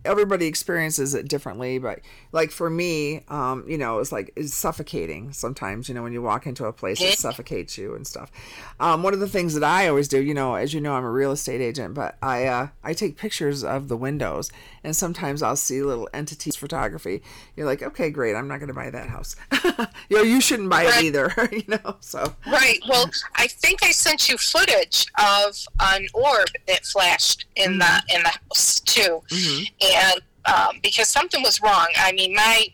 everybody 0.05 0.45
experiences 0.45 1.13
it 1.13 1.27
differently, 1.27 1.79
but 1.79 1.99
like 2.31 2.51
for 2.51 2.69
me, 2.69 3.23
um, 3.27 3.65
you 3.67 3.77
know, 3.77 3.99
it's 3.99 4.11
like 4.11 4.31
it's 4.35 4.53
suffocating 4.53 5.33
sometimes. 5.33 5.89
You 5.89 5.95
know, 5.95 6.03
when 6.03 6.13
you 6.13 6.21
walk 6.21 6.45
into 6.47 6.65
a 6.65 6.73
place, 6.73 7.01
it 7.01 7.17
suffocates 7.17 7.77
you 7.77 7.93
and 7.93 8.07
stuff. 8.07 8.31
Um, 8.79 9.03
one 9.03 9.13
of 9.13 9.19
the 9.19 9.27
things 9.27 9.53
that 9.53 9.63
I 9.63 9.87
always 9.87 10.07
do, 10.07 10.21
you 10.21 10.33
know, 10.33 10.55
as 10.55 10.73
you 10.73 10.81
know, 10.81 10.93
I'm 10.93 11.03
a 11.03 11.11
real 11.11 11.31
estate 11.31 11.61
agent, 11.61 11.93
but 11.93 12.17
I 12.21 12.45
uh, 12.45 12.67
I 12.83 12.93
take 12.93 13.17
pictures 13.17 13.63
of 13.63 13.89
the 13.89 13.97
windows, 13.97 14.49
and 14.83 14.95
sometimes 14.95 15.43
I'll 15.43 15.55
see 15.55 15.81
little 15.81 16.09
entities 16.13 16.55
photography. 16.55 17.21
You're 17.55 17.65
like, 17.65 17.83
okay, 17.83 18.09
great, 18.09 18.35
I'm 18.35 18.47
not 18.47 18.59
going 18.59 18.69
to 18.69 18.73
buy 18.73 18.89
that 18.89 19.09
house. 19.09 19.35
you 20.09 20.17
know, 20.17 20.23
you 20.23 20.39
shouldn't 20.39 20.69
buy 20.69 20.85
right. 20.85 21.03
it 21.03 21.07
either. 21.07 21.33
you 21.51 21.63
know, 21.67 21.97
so 21.99 22.33
right. 22.47 22.79
Well, 22.87 23.09
I 23.35 23.47
think 23.47 23.83
I 23.83 23.91
sent 23.91 24.29
you 24.29 24.37
footage 24.37 25.05
of 25.19 25.57
an 25.81 26.07
orb 26.13 26.47
that 26.67 26.85
flashed 26.85 27.45
in 27.55 27.71
mm-hmm. 27.71 27.79
the 27.79 28.15
in 28.15 28.23
the 28.23 28.29
house 28.29 28.79
too, 28.79 29.21
mm-hmm. 29.29 29.63
and 29.81 30.21
um, 30.45 30.79
because 30.81 31.09
something 31.09 31.41
was 31.43 31.61
wrong. 31.61 31.87
I 31.95 32.11
mean, 32.13 32.33
my 32.33 32.67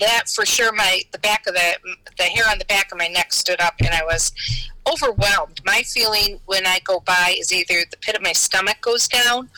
that 0.00 0.28
for 0.28 0.44
sure, 0.44 0.72
my 0.72 1.02
the 1.12 1.18
back 1.18 1.46
of 1.46 1.54
the 1.54 1.76
the 2.16 2.24
hair 2.24 2.44
on 2.50 2.58
the 2.58 2.64
back 2.64 2.90
of 2.92 2.98
my 2.98 3.08
neck 3.08 3.32
stood 3.32 3.60
up, 3.60 3.74
and 3.78 3.90
I 3.90 4.04
was 4.04 4.32
overwhelmed. 4.90 5.60
My 5.64 5.82
feeling 5.82 6.40
when 6.46 6.66
I 6.66 6.80
go 6.84 7.00
by 7.00 7.36
is 7.38 7.52
either 7.52 7.84
the 7.90 7.96
pit 7.96 8.16
of 8.16 8.22
my 8.22 8.32
stomach 8.32 8.80
goes 8.80 9.08
down, 9.08 9.48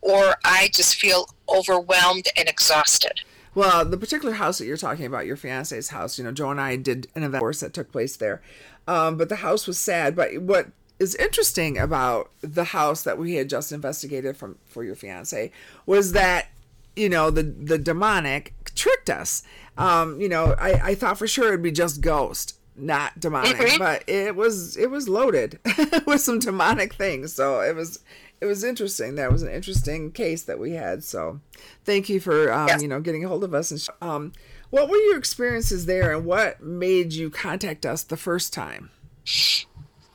or 0.00 0.36
I 0.44 0.70
just 0.72 0.96
feel 0.96 1.28
overwhelmed 1.48 2.26
and 2.36 2.48
exhausted. 2.48 3.20
Well, 3.54 3.86
the 3.86 3.96
particular 3.96 4.34
house 4.34 4.58
that 4.58 4.66
you're 4.66 4.76
talking 4.76 5.06
about, 5.06 5.24
your 5.24 5.36
fiance's 5.36 5.88
house, 5.88 6.18
you 6.18 6.24
know, 6.24 6.32
Joe 6.32 6.50
and 6.50 6.60
I 6.60 6.76
did 6.76 7.08
an 7.14 7.22
event 7.22 7.40
course 7.40 7.60
that 7.60 7.72
took 7.72 7.90
place 7.90 8.16
there. 8.16 8.42
Um, 8.86 9.16
but 9.16 9.30
the 9.30 9.36
house 9.36 9.66
was 9.66 9.78
sad. 9.78 10.14
But 10.14 10.42
what 10.42 10.68
is 10.98 11.14
interesting 11.14 11.78
about 11.78 12.30
the 12.42 12.64
house 12.64 13.02
that 13.02 13.18
we 13.18 13.36
had 13.36 13.48
just 13.48 13.72
investigated 13.72 14.36
from 14.36 14.58
for 14.66 14.84
your 14.84 14.94
fiance 14.94 15.50
was 15.86 16.12
that 16.12 16.48
you 16.96 17.08
know 17.08 17.30
the 17.30 17.42
the 17.42 17.78
demonic 17.78 18.54
tricked 18.74 19.10
us. 19.10 19.42
Um 19.78 20.20
you 20.20 20.28
know 20.28 20.54
i 20.58 20.72
i 20.90 20.94
thought 20.94 21.18
for 21.18 21.26
sure 21.26 21.48
it'd 21.48 21.62
be 21.62 21.70
just 21.70 22.00
ghost 22.00 22.58
not 22.78 23.18
demonic 23.18 23.56
mm-hmm. 23.56 23.78
but 23.78 24.04
it 24.06 24.36
was 24.36 24.76
it 24.76 24.90
was 24.90 25.08
loaded 25.08 25.58
with 26.06 26.20
some 26.20 26.38
demonic 26.38 26.94
things. 26.94 27.32
So 27.32 27.60
it 27.60 27.74
was 27.74 28.00
it 28.40 28.46
was 28.46 28.64
interesting. 28.64 29.14
That 29.14 29.32
was 29.32 29.42
an 29.42 29.50
interesting 29.50 30.12
case 30.12 30.42
that 30.42 30.58
we 30.58 30.72
had. 30.72 31.02
So 31.02 31.40
thank 31.84 32.08
you 32.08 32.20
for 32.20 32.52
um 32.52 32.68
yes. 32.68 32.82
you 32.82 32.88
know 32.88 33.00
getting 33.00 33.24
a 33.24 33.28
hold 33.28 33.44
of 33.44 33.54
us 33.54 33.70
and 33.70 33.86
um 34.02 34.32
what 34.70 34.88
were 34.88 34.96
your 34.96 35.16
experiences 35.16 35.86
there 35.86 36.14
and 36.14 36.26
what 36.26 36.60
made 36.60 37.12
you 37.12 37.30
contact 37.30 37.86
us 37.86 38.02
the 38.02 38.16
first 38.16 38.52
time? 38.52 38.90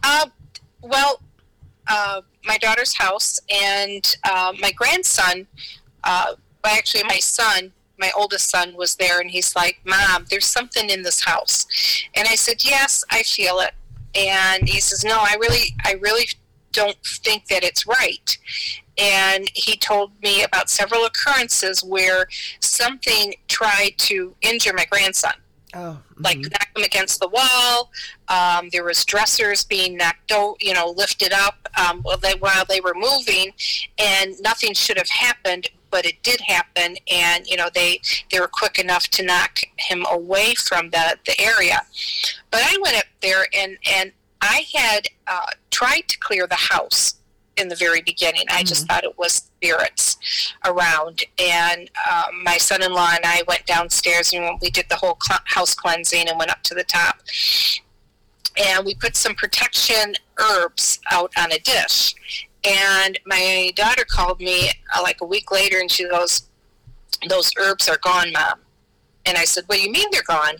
Uh, 0.04 0.28
well 0.82 1.22
uh, 1.88 2.22
my 2.46 2.58
daughter's 2.58 2.96
house 2.96 3.40
and 3.50 4.16
uh, 4.24 4.54
my 4.60 4.72
grandson 4.72 5.48
uh, 6.04 6.34
well, 6.64 6.76
actually, 6.76 7.04
my 7.04 7.20
son, 7.20 7.72
my 8.00 8.12
oldest 8.16 8.50
son, 8.50 8.76
was 8.76 8.96
there, 8.96 9.20
and 9.20 9.30
he's 9.32 9.56
like, 9.56 9.80
"Mom, 9.86 10.26
there's 10.30 10.46
something 10.46 10.90
in 10.90 11.04
this 11.04 11.24
house," 11.24 11.66
and 12.16 12.28
I 12.28 12.36
said, 12.36 12.64
"Yes, 12.64 13.04
I 13.10 13.24
feel 13.24 13.60
it." 13.60 13.74
And 14.16 14.68
he 14.68 14.80
says, 14.80 15.04
"No, 15.04 15.18
I 15.20 15.36
really, 15.40 15.76
I 15.84 15.94
really 15.94 16.28
don't 16.72 16.98
think 17.06 17.48
that 17.48 17.64
it's 17.64 17.88
right." 17.88 18.38
And 18.98 19.50
he 19.54 19.78
told 19.78 20.12
me 20.22 20.44
about 20.44 20.70
several 20.70 21.06
occurrences 21.06 21.84
where 21.84 22.28
something 22.60 23.34
tried 23.48 23.94
to 24.00 24.36
injure 24.42 24.74
my 24.74 24.86
grandson. 24.86 25.34
Oh, 25.74 25.80
mm-hmm. 25.80 26.24
like 26.24 26.38
knock 26.40 26.68
him 26.76 26.84
against 26.84 27.20
the 27.22 27.30
wall. 27.30 27.92
Um, 28.28 28.70
there 28.72 28.84
was 28.84 29.06
dressers 29.06 29.64
being 29.64 29.96
knocked 29.96 30.32
out, 30.32 30.58
you 30.60 30.74
know, 30.74 30.94
lifted 30.98 31.32
up 31.32 31.70
um, 31.78 32.02
while, 32.02 32.18
they, 32.18 32.34
while 32.34 32.66
they 32.68 32.82
were 32.82 32.94
moving, 32.94 33.54
and 33.98 34.36
nothing 34.42 34.74
should 34.74 34.98
have 34.98 35.10
happened 35.10 35.70
but 35.92 36.06
it 36.06 36.24
did 36.24 36.42
happen, 36.42 36.96
and 37.12 37.46
you 37.48 37.58
know 37.58 37.70
they 37.74 38.00
they 38.32 38.40
were 38.40 38.48
quick 38.48 38.80
enough 38.80 39.08
to 39.10 39.24
knock 39.24 39.60
him 39.78 40.06
away 40.10 40.56
from 40.56 40.90
the 40.90 41.18
the 41.26 41.40
area. 41.40 41.82
But 42.50 42.62
I 42.64 42.78
went 42.82 42.98
up 42.98 43.06
there 43.22 43.46
and 43.54 43.78
and 43.90 44.12
I 44.42 44.66
had 44.74 45.08
uh, 45.28 45.46
tried 45.70 46.08
to 46.08 46.18
clear 46.20 46.48
the 46.48 46.56
house 46.56 47.16
in 47.58 47.68
the 47.68 47.76
very 47.76 48.02
beginning. 48.02 48.46
I 48.50 48.64
just 48.64 48.88
mm-hmm. 48.88 48.94
thought 48.94 49.04
it 49.04 49.18
was 49.18 49.34
spirits 49.34 50.18
around. 50.66 51.24
And 51.40 51.90
um, 52.12 52.44
my 52.44 52.58
son 52.58 52.82
in 52.82 52.94
law 52.94 53.12
and 53.14 53.26
I 53.26 53.44
went 53.48 53.66
downstairs 53.66 54.34
and 54.34 54.58
we 54.62 54.70
did 54.70 54.86
the 54.90 54.96
whole 54.96 55.18
cl- 55.22 55.42
house 55.46 55.76
cleansing 55.76 56.28
and 56.28 56.38
went 56.40 56.52
up 56.52 56.64
to 56.64 56.74
the 56.74 56.84
top. 56.84 57.18
And 58.58 58.86
we 58.86 58.96
put 58.96 59.16
some 59.16 59.36
protection 59.36 60.16
herbs 60.40 61.00
out 61.12 61.32
on 61.38 61.52
a 61.52 61.60
dish. 61.60 62.16
And 62.64 63.20
my 63.26 63.72
daughter 63.76 64.06
called 64.06 64.40
me 64.40 64.70
uh, 64.96 65.02
like 65.02 65.22
a 65.22 65.26
week 65.26 65.52
later 65.52 65.80
and 65.80 65.90
she 65.90 66.08
goes, 66.08 66.44
Those 67.28 67.52
herbs 67.60 67.90
are 67.90 67.98
gone, 67.98 68.32
mom. 68.32 68.60
And 69.26 69.38
I 69.38 69.46
said, 69.46 69.64
What 69.68 69.78
do 69.78 69.82
you 69.82 69.92
mean 69.92 70.08
they're 70.12 70.24
gone? 70.24 70.56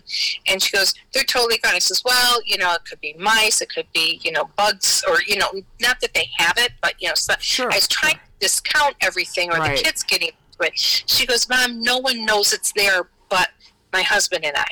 And 0.46 0.62
she 0.62 0.76
goes, 0.76 0.94
They're 1.12 1.24
totally 1.24 1.58
gone. 1.58 1.74
I 1.74 1.78
says, 1.78 2.02
Well, 2.04 2.40
you 2.44 2.58
know, 2.58 2.72
it 2.74 2.84
could 2.84 3.00
be 3.00 3.14
mice, 3.18 3.60
it 3.60 3.68
could 3.72 3.86
be, 3.92 4.20
you 4.22 4.32
know, 4.32 4.50
bugs, 4.56 5.04
or, 5.08 5.18
you 5.26 5.36
know, 5.36 5.50
not 5.80 6.00
that 6.00 6.14
they 6.14 6.28
have 6.38 6.54
it, 6.58 6.72
but, 6.80 6.94
you 7.00 7.08
know, 7.08 7.14
so 7.14 7.34
sure. 7.38 7.70
I 7.70 7.76
was 7.76 7.88
trying 7.88 8.14
to 8.14 8.20
discount 8.40 8.96
everything 9.00 9.50
or 9.50 9.58
right. 9.58 9.76
the 9.76 9.82
kids 9.82 10.02
getting 10.02 10.28
into 10.28 10.72
it. 10.72 10.78
She 10.78 11.26
goes, 11.26 11.48
Mom, 11.48 11.82
no 11.82 11.98
one 11.98 12.24
knows 12.24 12.52
it's 12.52 12.72
there 12.72 13.08
but 13.32 13.48
my 13.94 14.02
husband 14.02 14.44
and 14.44 14.56
I. 14.56 14.70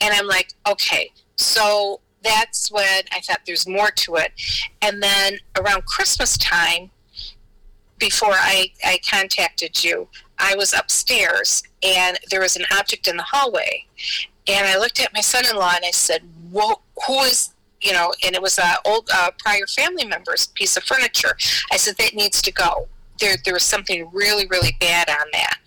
And 0.00 0.12
I'm 0.12 0.26
like, 0.26 0.52
Okay. 0.68 1.12
So 1.36 2.00
that's 2.22 2.70
when 2.70 3.02
I 3.12 3.20
thought 3.20 3.40
there's 3.46 3.66
more 3.66 3.90
to 3.90 4.16
it. 4.16 4.32
And 4.80 5.02
then 5.02 5.38
around 5.58 5.84
Christmas 5.86 6.36
time, 6.38 6.90
before 7.98 8.32
I, 8.32 8.72
I 8.84 8.98
contacted 9.08 9.84
you, 9.84 10.08
I 10.38 10.56
was 10.56 10.74
upstairs 10.74 11.62
and 11.82 12.18
there 12.30 12.40
was 12.40 12.56
an 12.56 12.64
object 12.76 13.06
in 13.06 13.16
the 13.16 13.22
hallway. 13.22 13.86
And 14.48 14.66
I 14.66 14.76
looked 14.76 15.00
at 15.00 15.14
my 15.14 15.20
son 15.20 15.44
in 15.48 15.56
law 15.56 15.72
and 15.74 15.84
I 15.84 15.92
said, 15.92 16.22
Whoa, 16.50 16.80
Who 17.06 17.20
is, 17.20 17.50
you 17.80 17.92
know, 17.92 18.12
and 18.24 18.34
it 18.34 18.42
was 18.42 18.58
an 18.58 18.74
old 18.84 19.08
uh, 19.14 19.30
prior 19.38 19.66
family 19.68 20.04
member's 20.04 20.48
piece 20.48 20.76
of 20.76 20.82
furniture. 20.82 21.36
I 21.70 21.76
said, 21.76 21.96
That 21.98 22.14
needs 22.14 22.42
to 22.42 22.52
go. 22.52 22.88
There, 23.20 23.36
there 23.44 23.54
was 23.54 23.62
something 23.62 24.10
really, 24.12 24.48
really 24.48 24.76
bad 24.80 25.08
on 25.08 25.26
that. 25.32 25.58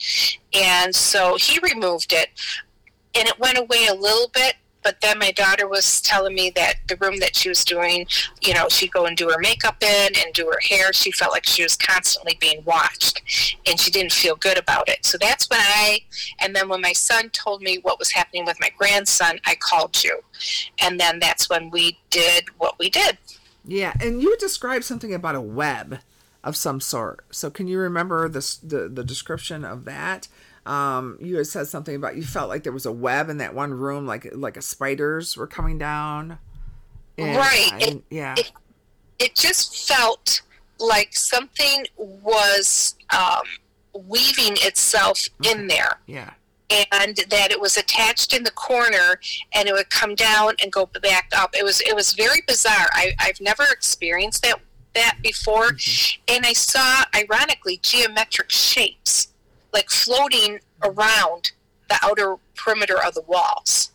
And 0.54 0.94
so 0.94 1.38
he 1.38 1.58
removed 1.60 2.12
it 2.12 2.30
and 3.18 3.28
it 3.30 3.40
went 3.40 3.58
away 3.58 3.88
a 3.88 3.94
little 3.94 4.30
bit, 4.34 4.56
but 4.86 5.02
then 5.02 5.18
my 5.18 5.32
daughter 5.32 5.68
was 5.68 6.00
telling 6.00 6.36
me 6.36 6.52
that 6.52 6.76
the 6.88 6.96
room 6.98 7.18
that 7.20 7.36
she 7.36 7.50
was 7.50 7.66
doing, 7.66 8.06
you 8.42 8.54
know, 8.54 8.70
she'd 8.70 8.92
go 8.92 9.08
and 9.08 9.18
do 9.18 9.28
her 9.30 9.40
makeup 9.40 9.82
in 9.82 10.14
and 10.16 10.32
do 10.34 10.46
her 10.46 10.60
hair. 10.62 10.94
She 10.94 11.12
felt 11.12 11.34
like 11.34 11.48
she 11.48 11.64
was 11.64 11.76
constantly 11.76 12.38
being 12.40 12.64
watched 12.66 13.60
and 13.66 13.80
she 13.80 13.90
didn't 13.90 14.12
feel 14.12 14.36
good 14.36 14.60
about 14.60 14.88
it. 14.88 15.04
So 15.04 15.18
that's 15.20 15.50
when 15.50 15.60
I, 15.60 16.02
and 16.40 16.56
then 16.56 16.70
when 16.70 16.82
my 16.82 16.94
son 16.94 17.32
told 17.32 17.64
me 17.64 17.80
what 17.82 17.98
was 17.98 18.12
happening 18.12 18.46
with 18.46 18.60
my 18.62 18.70
grandson, 18.78 19.40
I 19.48 19.56
called 19.56 20.04
you. 20.04 20.22
And 20.80 21.00
then 21.00 21.18
that's 21.18 21.50
when 21.50 21.72
we 21.72 21.98
did 22.12 22.46
what 22.60 22.78
we 22.78 22.92
did. 22.92 23.18
Yeah. 23.66 23.94
And 24.00 24.22
you 24.22 24.38
described 24.38 24.86
something 24.86 25.16
about 25.16 25.34
a 25.34 25.42
web 25.42 25.98
of 26.44 26.56
some 26.56 26.80
sort. 26.80 27.26
So 27.32 27.50
can 27.50 27.68
you 27.68 27.80
remember 27.80 28.30
the, 28.30 28.58
the, 28.62 28.88
the 28.88 29.04
description 29.04 29.66
of 29.66 29.86
that? 29.86 30.28
Um, 30.66 31.18
you 31.22 31.38
had 31.38 31.48
said 31.48 31.68
something 31.68 31.96
about 31.96 32.16
you 32.16 32.24
felt 32.24 32.50
like 32.50 32.64
there 32.64 32.74
was 32.74 32.88
a 32.88 32.92
web 32.92 33.30
in 33.30 33.38
that 33.38 33.54
one 33.54 33.72
room, 33.72 34.08
like 34.08 34.28
like 34.34 34.58
a 34.58 34.62
spiders 34.62 35.38
were 35.38 35.48
coming 35.48 35.78
down. 35.78 36.40
And, 37.18 37.38
right. 37.38 37.72
And, 37.88 38.04
yeah. 38.10 38.36
It, 38.38 38.52
it, 39.20 39.36
just 39.36 39.88
felt 39.88 40.42
like 40.80 41.16
something 41.16 41.86
was 41.98 42.96
um, 43.16 43.44
weaving 43.94 44.58
itself 44.62 45.30
okay. 45.42 45.52
in 45.52 45.68
there. 45.68 46.00
Yeah. 46.08 46.32
And 46.92 47.16
that 47.30 47.52
it 47.52 47.62
was 47.62 47.78
attached 47.78 48.34
in 48.34 48.44
the 48.44 48.52
corner, 48.52 49.20
and 49.54 49.70
it 49.70 49.74
would 49.74 49.92
come 49.92 50.16
down 50.16 50.56
and 50.62 50.72
go 50.72 50.88
back 50.88 51.30
up. 51.38 51.56
It 51.56 51.64
was 51.64 51.80
it 51.82 51.96
was 51.96 52.14
very 52.14 52.42
bizarre. 52.48 52.88
I, 52.92 53.14
I've 53.20 53.40
never 53.40 53.64
experienced 53.72 54.42
that 54.42 54.60
that 54.96 55.20
before, 55.22 55.74
mm-hmm. 55.74 56.22
and 56.28 56.44
I 56.44 56.54
saw 56.54 57.04
ironically 57.14 57.78
geometric 57.84 58.50
shapes 58.50 59.28
like 59.76 59.90
floating 59.90 60.60
around 60.84 61.52
the 61.90 62.00
outer 62.02 62.38
perimeter 62.56 62.98
of 63.06 63.14
the 63.14 63.22
walls. 63.28 63.92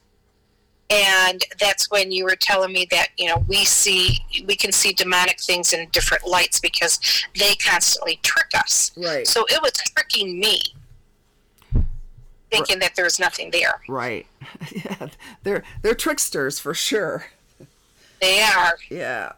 And 0.90 1.42
that's 1.58 1.90
when 1.90 2.12
you 2.12 2.24
were 2.24 2.36
telling 2.36 2.72
me 2.72 2.86
that, 2.90 3.08
you 3.16 3.28
know, 3.28 3.44
we 3.48 3.64
see, 3.64 4.18
we 4.44 4.56
can 4.56 4.72
see 4.72 4.92
demonic 4.92 5.40
things 5.40 5.72
in 5.72 5.88
different 5.90 6.26
lights 6.26 6.60
because 6.60 7.00
they 7.38 7.54
constantly 7.54 8.18
trick 8.22 8.50
us. 8.54 8.92
Right. 8.96 9.26
So 9.26 9.44
it 9.48 9.60
was 9.62 9.72
tricking 9.72 10.38
me 10.38 10.60
thinking 12.50 12.80
that 12.80 12.96
there's 12.96 13.18
nothing 13.18 13.50
there. 13.52 13.80
Right. 13.88 14.26
yeah. 14.72 15.08
They're 15.44 15.62
they're 15.82 15.94
tricksters 15.94 16.58
for 16.58 16.74
sure. 16.74 17.26
They 18.20 18.42
are. 18.42 18.74
Yeah. 18.90 19.32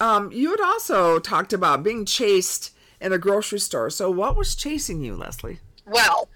Um, 0.00 0.32
you 0.32 0.50
had 0.50 0.60
also 0.60 1.18
talked 1.18 1.52
about 1.52 1.82
being 1.82 2.04
chased 2.04 2.71
in 3.02 3.12
a 3.12 3.18
grocery 3.18 3.58
store. 3.58 3.90
So, 3.90 4.10
what 4.10 4.36
was 4.36 4.54
chasing 4.54 5.02
you, 5.02 5.16
Leslie? 5.16 5.58
Well, 5.84 6.28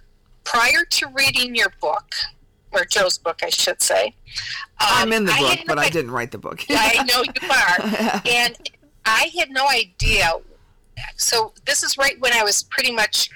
prior 0.45 0.85
to 0.85 1.07
reading 1.15 1.55
your 1.55 1.73
book, 1.81 2.13
or 2.73 2.85
Joe's 2.85 3.17
book, 3.17 3.41
I 3.43 3.49
should 3.49 3.81
say. 3.81 4.15
Um, 4.81 4.89
I'm 4.91 5.13
in 5.13 5.25
the 5.25 5.33
book, 5.39 5.61
but 5.67 5.77
no 5.77 5.83
I 5.83 5.89
didn't 5.89 6.11
write 6.11 6.33
the 6.33 6.39
book. 6.39 6.65
I 6.69 7.03
know 7.05 7.23
you 7.23 7.49
are. 7.51 8.23
and 8.29 8.71
I 9.07 9.31
had 9.39 9.51
no 9.51 9.67
idea. 9.69 10.33
So, 11.17 11.55
this 11.65 11.83
is 11.83 11.97
right 11.97 12.21
when 12.21 12.33
I 12.33 12.43
was 12.43 12.65
pretty 12.65 12.93
much 12.93 13.31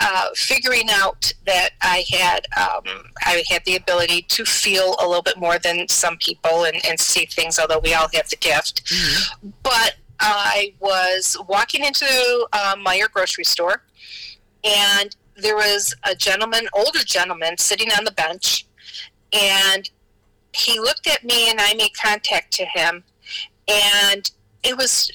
uh, 0.00 0.28
figuring 0.34 0.88
out 0.90 1.32
that 1.46 1.70
I 1.80 2.04
had 2.10 2.46
um, 2.56 2.82
I 3.24 3.44
had 3.48 3.64
the 3.64 3.76
ability 3.76 4.22
to 4.28 4.44
feel 4.44 4.96
a 5.00 5.06
little 5.06 5.22
bit 5.22 5.38
more 5.38 5.58
than 5.58 5.88
some 5.88 6.16
people 6.18 6.64
and, 6.64 6.84
and 6.86 6.98
see 6.98 7.26
things, 7.26 7.58
although 7.58 7.78
we 7.78 7.94
all 7.94 8.08
have 8.14 8.28
the 8.28 8.36
gift. 8.36 8.84
Mm-hmm. 8.86 9.48
But 9.62 9.96
I 10.20 10.74
was 10.80 11.36
walking 11.48 11.84
into 11.84 12.48
uh, 12.52 12.76
Meijer 12.76 13.10
grocery 13.10 13.44
store, 13.44 13.82
and 14.64 15.14
there 15.36 15.56
was 15.56 15.94
a 16.04 16.14
gentleman, 16.14 16.68
older 16.72 17.04
gentleman, 17.04 17.58
sitting 17.58 17.90
on 17.92 18.04
the 18.04 18.12
bench, 18.12 18.66
and 19.32 19.88
he 20.54 20.80
looked 20.80 21.06
at 21.06 21.24
me, 21.24 21.50
and 21.50 21.60
I 21.60 21.74
made 21.74 21.92
contact 21.94 22.52
to 22.54 22.64
him, 22.64 23.04
and 23.68 24.30
it 24.62 24.76
was 24.76 25.10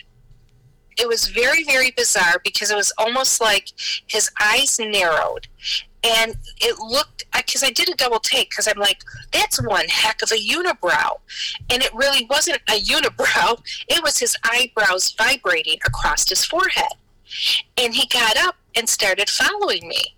it 0.98 1.08
was 1.08 1.28
very 1.28 1.64
very 1.64 1.92
bizarre 1.92 2.42
because 2.44 2.70
it 2.70 2.76
was 2.76 2.94
almost 2.98 3.42
like 3.42 3.70
his 4.08 4.30
eyes 4.42 4.78
narrowed 4.80 5.48
and 6.04 6.36
it 6.60 6.80
looked 6.80 7.24
because 7.36 7.64
I 7.64 7.72
did 7.72 7.90
a 7.90 7.96
double 7.96 8.20
take 8.20 8.50
because 8.50 8.68
I'm 8.68 8.80
like 8.80 9.04
that's 9.32 9.62
one 9.62 9.88
heck 9.88 10.22
of 10.22 10.32
a 10.32 10.36
unibrow. 10.36 11.18
And 11.70 11.82
it 11.84 11.94
really 11.94 12.26
wasn't 12.30 12.62
a 12.70 12.80
unibrow. 12.80 13.62
It 13.88 14.04
was 14.04 14.18
his 14.20 14.36
eyebrows 14.44 15.14
vibrating 15.18 15.80
across 15.86 16.28
his 16.28 16.46
forehead. 16.46 16.94
And 17.78 17.94
he 17.94 18.08
got 18.08 18.38
up 18.38 18.56
and 18.76 18.88
started 18.90 19.30
following 19.30 19.88
me. 19.88 20.16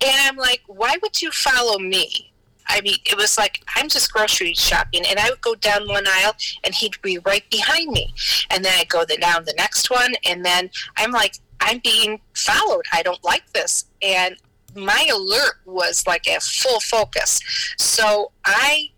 And 0.00 0.16
I'm 0.22 0.36
like 0.36 0.62
why 0.66 0.96
would 1.02 1.20
you 1.20 1.30
follow 1.30 1.78
me? 1.78 2.30
I 2.68 2.80
mean, 2.82 2.96
it 3.04 3.16
was 3.16 3.36
like 3.36 3.62
I'm 3.76 3.88
just 3.88 4.12
grocery 4.12 4.54
shopping, 4.54 5.02
and 5.08 5.18
I 5.18 5.28
would 5.28 5.40
go 5.40 5.56
down 5.56 5.88
one 5.88 6.06
aisle, 6.06 6.34
and 6.62 6.72
he'd 6.72 7.00
be 7.02 7.18
right 7.18 7.48
behind 7.50 7.90
me, 7.90 8.14
and 8.48 8.64
then 8.64 8.72
I 8.78 8.84
go 8.84 9.04
down 9.04 9.44
the 9.44 9.54
next 9.56 9.90
one, 9.90 10.14
and 10.24 10.44
then 10.44 10.70
I'm 10.96 11.10
like, 11.10 11.34
I'm 11.60 11.78
being 11.78 12.20
followed. 12.34 12.84
I 12.92 13.02
don't 13.02 13.22
like 13.24 13.52
this, 13.52 13.86
and 14.02 14.36
my 14.74 15.08
alert 15.12 15.56
was 15.64 16.06
like 16.06 16.26
a 16.26 16.40
full 16.40 16.80
focus. 16.80 17.40
So 17.78 18.32
I 18.44 18.90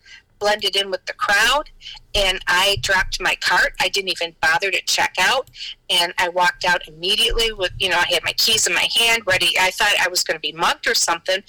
blended 0.43 0.75
in 0.75 0.91
with 0.91 1.07
the 1.07 1.12
crowd 1.12 1.71
and 2.17 2.41
I 2.49 2.76
dropped 2.81 3.21
my 3.21 3.37
cart. 3.37 3.75
I 3.81 3.88
didn't 3.88 4.11
even 4.11 4.35
bother 4.43 4.73
to 4.73 4.83
check 4.83 5.14
out 5.21 5.49
and 5.88 6.12
I 6.19 6.31
walked 6.31 6.64
out 6.64 6.87
immediately 6.88 7.52
with 7.52 7.71
you 7.79 7.88
know 7.88 7.97
I 7.97 8.12
had 8.12 8.25
my 8.25 8.33
keys 8.33 8.67
in 8.67 8.75
my 8.75 8.88
hand 8.99 9.23
ready. 9.25 9.50
I 9.61 9.71
thought 9.71 9.93
I 10.00 10.09
was 10.09 10.25
going 10.25 10.37
to 10.37 10.41
be 10.41 10.52
mugged 10.52 10.88
or 10.88 10.95
something, 10.95 11.43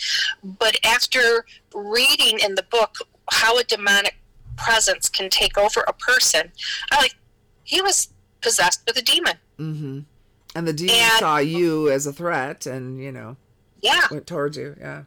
but 0.44 0.78
after 0.86 1.46
reading 1.74 2.40
in 2.40 2.54
the 2.54 2.64
book 2.70 2.98
how 3.32 3.58
a 3.58 3.64
demonic 3.64 4.16
presence 4.58 5.10
can 5.10 5.30
take 5.30 5.58
over 5.58 5.82
a 5.88 5.94
person, 5.94 6.52
I 6.92 7.02
like 7.02 7.16
he 7.64 7.82
was 7.82 8.10
possessed 8.42 8.84
with 8.86 8.98
a 8.98 9.02
demon. 9.02 9.38
Mm-hmm. 9.58 10.00
And 10.56 10.68
the 10.68 10.74
demon 10.74 10.96
and, 10.96 11.20
saw 11.20 11.38
you 11.38 11.90
as 11.90 12.06
a 12.06 12.14
threat, 12.14 12.68
and 12.68 13.02
you 13.02 13.12
know, 13.12 13.38
yeah, 13.84 14.08
went 14.10 14.26
towards 14.26 14.58
you. 14.58 14.76
Yeah, 14.80 15.04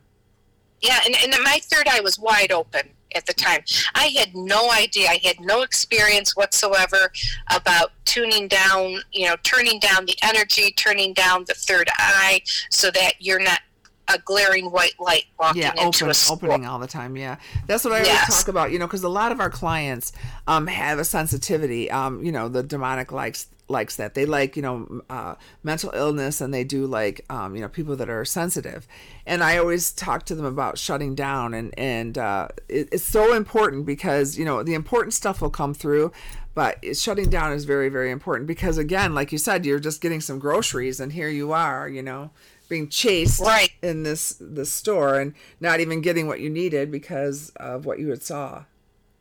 yeah, 0.81 1.01
and, 1.05 1.17
and 1.23 1.43
my 1.43 1.59
third 1.65 1.89
eye 1.89 2.01
was 2.01 2.19
wide 2.19 2.53
open 2.53 2.91
at 3.15 3.27
the 3.27 3.33
time. 3.33 3.61
I 3.95 4.07
had 4.19 4.35
no 4.35 4.71
idea. 4.71 5.09
I 5.09 5.21
had 5.25 5.41
no 5.41 5.63
experience 5.63 6.37
whatsoever 6.37 7.11
about 7.55 7.93
tuning 8.05 8.47
down, 8.47 8.99
you 9.13 9.27
know, 9.27 9.37
turning 9.43 9.81
down 9.81 10.05
the 10.05 10.17
energy, 10.23 10.73
turning 10.73 11.15
down 11.15 11.45
the 11.49 11.55
third 11.55 11.89
eye 11.97 12.43
so 12.71 12.91
that 12.91 13.15
you're 13.19 13.41
not 13.41 13.61
a 14.09 14.19
glaring 14.19 14.67
white 14.67 14.95
light 15.01 15.25
walking 15.39 15.63
yeah, 15.63 15.73
into 15.83 16.09
a 16.09 16.15
school. 16.15 16.37
opening 16.37 16.67
all 16.67 16.79
the 16.79 16.87
time. 16.87 17.17
Yeah, 17.17 17.37
that's 17.67 17.85
what 17.85 17.93
I 17.93 18.03
always 18.03 18.21
talk 18.27 18.49
about. 18.49 18.71
You 18.71 18.79
know, 18.79 18.87
because 18.87 19.03
a 19.03 19.09
lot 19.09 19.33
of 19.33 19.41
our 19.41 19.51
clients 19.51 20.13
um, 20.47 20.67
have 20.67 20.99
a 20.99 21.05
sensitivity. 21.05 21.91
Um, 21.91 22.23
you 22.23 22.31
know, 22.31 22.49
the 22.49 22.63
demonic 22.63 23.11
likes 23.11 23.49
likes 23.69 23.97
that. 23.97 24.15
They 24.15 24.27
like 24.27 24.57
you 24.57 24.63
know 24.63 25.03
uh, 25.11 25.35
mental 25.63 25.91
illness, 25.95 26.41
and 26.41 26.53
they 26.53 26.65
do 26.65 26.87
like 26.87 27.25
um, 27.31 27.55
you 27.55 27.63
know 27.63 27.69
people 27.69 27.97
that 27.97 28.09
are 28.09 28.25
sensitive. 28.25 28.87
And 29.27 29.43
I 29.43 29.59
always 29.59 29.93
talk 29.93 30.25
to 30.27 30.35
them 30.35 30.45
about 30.45 30.79
shutting 30.79 31.15
down, 31.15 31.55
and 31.55 31.77
and 31.79 32.19
uh, 32.19 32.49
it, 32.69 32.89
it's 32.93 33.05
so 33.05 33.35
important 33.35 33.87
because 33.87 34.39
you 34.39 34.45
know 34.45 34.63
the 34.63 34.75
important 34.75 35.15
stuff 35.15 35.41
will 35.41 35.51
come 35.51 35.75
through, 35.75 36.13
but 36.55 36.97
shutting 36.97 37.29
down 37.31 37.53
is 37.53 37.65
very 37.65 37.89
very 37.89 38.11
important 38.11 38.47
because 38.47 38.79
again, 38.79 39.15
like 39.15 39.33
you 39.33 39.39
said, 39.39 39.67
you're 39.67 39.81
just 39.81 40.01
getting 40.01 40.21
some 40.21 40.39
groceries, 40.39 41.01
and 41.01 41.13
here 41.13 41.29
you 41.29 41.53
are, 41.53 41.89
you 41.89 42.03
know 42.03 42.31
being 42.69 42.89
chased 42.89 43.41
right. 43.41 43.71
in 43.81 44.03
this 44.03 44.37
this 44.41 44.73
store 44.73 45.21
and 45.21 45.35
not 45.61 45.79
even 45.79 46.01
getting 46.01 46.27
what 46.27 46.41
you 46.41 46.51
needed 46.51 46.91
because 46.91 47.51
of 47.51 47.87
what 47.87 48.01
you 48.01 48.09
had 48.11 48.21
saw 48.25 48.65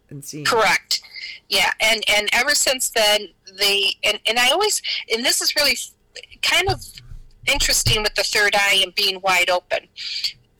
and 0.09 0.23
seen. 0.23 0.45
Correct. 0.45 1.01
Yeah, 1.49 1.71
and 1.79 2.03
and 2.07 2.29
ever 2.33 2.55
since 2.55 2.89
then, 2.89 3.27
the 3.57 3.93
and 4.03 4.19
and 4.27 4.39
I 4.39 4.49
always 4.49 4.81
and 5.11 5.23
this 5.23 5.41
is 5.41 5.55
really 5.55 5.77
kind 6.41 6.69
of 6.69 6.81
interesting 7.47 8.01
with 8.01 8.15
the 8.15 8.23
third 8.23 8.55
eye 8.55 8.81
and 8.83 8.93
being 8.95 9.21
wide 9.21 9.49
open, 9.49 9.87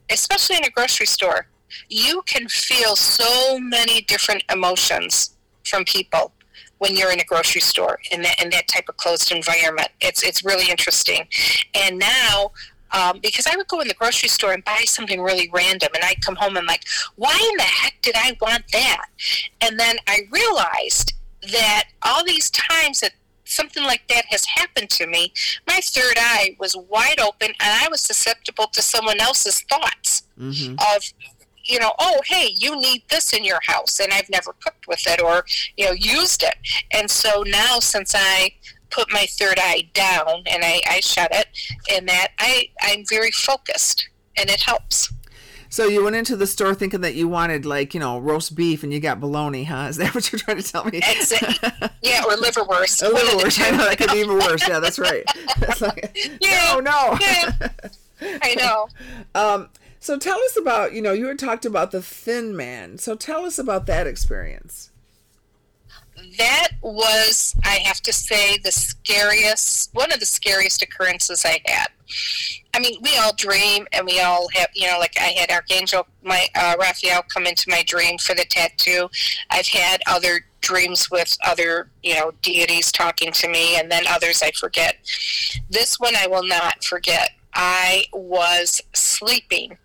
especially 0.10 0.58
in 0.58 0.66
a 0.66 0.70
grocery 0.70 1.08
store. 1.08 1.48
You 1.90 2.22
can 2.26 2.48
feel 2.48 2.96
so 2.96 3.60
many 3.60 4.02
different 4.02 4.44
emotions 4.52 5.36
from 5.66 5.84
people 5.84 6.32
when 6.78 6.96
you're 6.96 7.12
in 7.12 7.20
a 7.20 7.26
grocery 7.26 7.62
store 7.62 8.00
in 8.12 8.22
that 8.22 8.42
in 8.42 8.50
that 8.52 8.68
type 8.68 8.86
of 8.90 8.98
closed 8.98 9.32
environment. 9.32 9.90
It's 10.02 10.24
it's 10.24 10.44
really 10.44 10.70
interesting. 10.70 11.28
And 11.74 11.98
now 11.98 12.52
um, 12.96 13.20
because 13.22 13.46
I 13.46 13.56
would 13.56 13.68
go 13.68 13.82
in 13.82 13.88
the 13.88 13.94
grocery 13.94 14.30
store 14.30 14.54
and 14.54 14.64
buy 14.64 14.84
something 14.86 15.22
really 15.22 15.50
random, 15.54 15.90
and 15.94 16.04
I'd 16.04 16.22
come 16.22 16.36
home 16.36 16.56
and 16.58 16.66
like, 16.66 16.84
why 17.16 17.38
in 17.52 17.58
the 17.58 17.64
heck 17.64 18.02
did 18.02 18.16
I 18.16 18.38
want 18.42 18.64
that? 18.72 19.06
And 19.62 19.80
then 19.80 19.98
I 20.08 20.22
realized 20.32 21.14
that 21.52 21.90
all 22.04 22.24
these 22.24 22.50
times 22.50 23.02
that 23.02 23.12
something 23.44 23.84
like 23.84 24.08
that 24.08 24.26
has 24.30 24.46
happened 24.46 24.90
to 24.92 25.08
me, 25.08 25.34
my 25.68 25.80
third 25.84 26.16
eye 26.18 26.56
was 26.60 26.76
wide 26.90 27.20
open, 27.20 27.50
and 27.50 27.56
I 27.60 27.88
was 27.90 28.02
susceptible 28.02 28.68
to 28.68 28.82
someone 28.82 29.20
else's 29.20 29.62
thoughts 29.62 30.24
mm-hmm. 30.40 30.76
of 30.96 31.04
you 31.68 31.80
know, 31.80 31.94
oh, 31.98 32.20
hey, 32.26 32.54
you 32.56 32.80
need 32.80 33.02
this 33.10 33.34
in 33.34 33.44
your 33.44 33.60
house, 33.66 34.00
and 34.00 34.14
I've 34.14 34.30
never 34.30 34.54
cooked 34.64 34.88
with 34.88 35.02
it 35.08 35.20
or, 35.20 35.44
you 35.78 35.86
know, 35.86 35.94
used 35.94 36.44
it. 36.44 36.56
And 36.92 37.10
so 37.10 37.44
now, 37.48 37.80
since 37.80 38.14
I 38.16 38.52
put 38.96 39.12
my 39.12 39.26
third 39.30 39.60
eye 39.60 39.90
down 39.94 40.44
and 40.46 40.64
I, 40.64 40.82
I 40.90 41.00
shut 41.02 41.30
it, 41.34 41.48
and 41.92 42.08
that 42.08 42.30
I, 42.40 42.70
I'm 42.82 43.04
very 43.08 43.32
focused, 43.32 44.08
and 44.38 44.50
it 44.50 44.62
helps. 44.62 45.12
So 45.68 45.88
you 45.88 46.06
went 46.06 46.16
into 46.16 46.38
the 46.38 46.48
store 46.48 46.74
thinking 46.74 47.02
that 47.02 47.16
you 47.16 47.28
wanted 47.28 47.66
like 47.66 47.94
you 47.94 48.00
know 48.00 48.18
roast 48.18 48.56
beef 48.56 48.84
and 48.84 48.94
you 48.94 49.02
got 49.02 49.20
bologna, 49.20 49.66
huh? 49.66 49.88
Is 49.90 49.98
that 49.98 50.16
what 50.16 50.32
you're 50.32 50.40
trying 50.40 50.62
to 50.62 50.64
tell 50.64 50.86
me? 50.86 51.00
Exactly. 51.00 51.90
Yeah, 52.02 52.24
or 52.26 52.38
liverwurst. 52.38 53.04
A 53.04 53.12
liverwurst. 53.14 53.62
I 53.66 53.72
know 53.72 53.86
that 53.86 53.98
could 53.98 54.12
be 54.12 54.20
even 54.20 54.38
worse. 54.38 54.66
Yeah, 54.68 54.80
that's 54.80 55.00
right. 55.00 55.26
like, 55.82 56.18
yeah, 56.40 56.76
no, 56.76 56.80
no. 56.80 57.18
Yeah. 57.20 57.52
I 58.22 58.56
know. 58.56 58.88
um, 59.36 59.70
so 60.00 60.18
tell 60.18 60.38
us 60.40 60.58
about 60.58 60.94
you 60.94 61.02
know 61.02 61.12
you 61.12 61.26
had 61.26 61.40
talked 61.40 61.66
about 61.66 61.92
the 61.92 62.02
Thin 62.02 62.56
Man. 62.56 62.98
So 62.98 63.16
tell 63.16 63.44
us 63.44 63.60
about 63.60 63.86
that 63.88 64.08
experience 64.08 64.92
that 66.38 66.70
was, 66.82 67.56
I 67.64 67.80
have 67.86 68.02
to 68.02 68.14
say, 68.14 68.58
the 68.58 68.72
scariest, 68.72 69.94
one 69.94 70.12
of 70.12 70.20
the 70.20 70.26
scariest 70.26 70.82
occurrences 70.82 71.46
I 71.46 71.62
had. 71.66 71.88
I 72.74 72.80
mean, 72.80 73.00
we 73.02 73.18
all 73.18 73.34
dream 73.36 73.88
and 73.94 74.06
we 74.06 74.20
all 74.20 74.48
have, 74.54 74.70
you 74.74 74.88
know, 74.88 75.00
like 75.00 75.16
I 75.20 75.28
had 75.38 75.50
Archangel, 75.50 76.08
my 76.24 76.48
uh, 76.56 76.76
Raphael 76.80 77.24
come 77.34 77.46
into 77.46 77.70
my 77.70 77.84
dream 77.84 78.18
for 78.18 78.36
the 78.36 78.46
tattoo. 78.46 79.10
I've 79.50 79.68
had 79.68 80.02
other 80.08 80.42
dreams 80.62 81.10
with 81.10 81.38
other, 81.46 81.90
you 82.04 82.16
know, 82.16 82.32
deities 82.42 82.92
talking 82.92 83.32
to 83.32 83.48
me, 83.48 83.78
and 83.78 83.92
then 83.92 84.04
others 84.08 84.42
I 84.44 84.52
forget. 84.52 84.98
This 85.70 86.00
one 86.00 86.16
I 86.16 86.28
will 86.28 86.46
not 86.46 86.84
forget. 86.84 87.30
I 87.54 88.06
was 88.12 88.82
sleeping, 88.94 89.78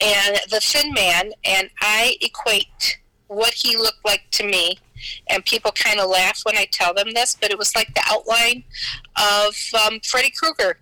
and 0.00 0.36
the 0.50 0.60
thin 0.60 0.92
man, 0.92 1.32
and 1.44 1.70
I 1.80 2.16
equate 2.20 2.98
what 3.28 3.54
he 3.54 3.76
looked 3.76 4.04
like 4.04 4.22
to 4.32 4.44
me 4.44 4.78
and 5.28 5.44
people 5.44 5.72
kind 5.72 6.00
of 6.00 6.08
laugh 6.08 6.40
when 6.44 6.56
I 6.56 6.66
tell 6.70 6.94
them 6.94 7.12
this, 7.14 7.36
but 7.40 7.50
it 7.50 7.58
was 7.58 7.74
like 7.74 7.92
the 7.94 8.02
outline 8.06 8.64
of 9.16 9.54
um, 9.86 10.00
Freddy 10.04 10.30
Krueger, 10.30 10.78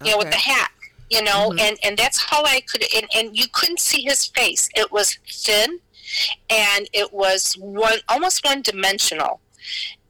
you 0.00 0.06
okay. 0.06 0.10
know, 0.10 0.18
with 0.18 0.30
the 0.30 0.36
hat, 0.36 0.70
you 1.10 1.22
know, 1.22 1.50
mm-hmm. 1.50 1.58
and, 1.60 1.78
and 1.84 1.96
that's 1.96 2.20
how 2.20 2.42
I 2.44 2.60
could, 2.60 2.84
and, 2.94 3.06
and 3.14 3.36
you 3.36 3.44
couldn't 3.52 3.80
see 3.80 4.02
his 4.02 4.26
face. 4.26 4.68
It 4.74 4.90
was 4.90 5.18
thin 5.30 5.78
and 6.50 6.88
it 6.92 7.12
was 7.12 7.54
one, 7.54 7.98
almost 8.08 8.44
one 8.44 8.62
dimensional. 8.62 9.40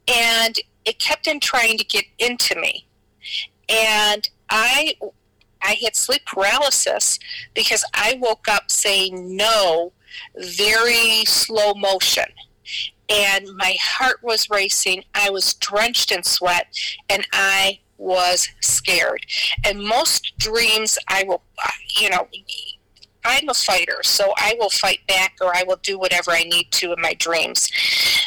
And 0.09 0.57
it 0.85 0.99
kept 0.99 1.29
on 1.29 1.41
trying 1.41 1.79
to 1.79 1.85
get 1.85 2.05
into 2.19 2.59
me. 2.59 2.87
And 3.69 4.29
I, 4.51 4.97
I 5.63 5.77
had 5.83 5.95
sleep 5.95 6.23
paralysis 6.27 7.19
because 7.55 7.85
I 7.95 8.19
woke 8.21 8.49
up 8.49 8.71
saying 8.71 9.37
no 9.37 9.93
very 10.37 11.25
slow 11.25 11.75
motion 11.75 12.25
and 13.09 13.49
my 13.57 13.77
heart 13.81 14.23
was 14.23 14.51
racing. 14.51 15.05
I 15.15 15.31
was 15.31 15.55
drenched 15.55 16.13
in 16.13 16.23
sweat, 16.23 16.67
and 17.09 17.27
I 17.33 17.81
was 17.99 18.49
scared. 18.61 19.25
And 19.65 19.83
most 19.83 20.37
dreams, 20.39 20.99
I 21.09 21.25
will, 21.25 21.43
you 22.01 22.11
know, 22.11 22.29
I'm 23.25 23.49
a 23.49 23.55
fighter, 23.55 24.01
so 24.03 24.33
I 24.37 24.57
will 24.59 24.71
fight 24.71 25.01
back 25.07 25.37
or 25.41 25.55
I 25.57 25.63
will 25.63 25.79
do 25.83 25.99
whatever 25.99 26.33
I 26.33 26.43
need 26.43 26.71
to 26.73 26.93
in 26.93 27.01
my 27.01 27.15
dreams. 27.15 27.71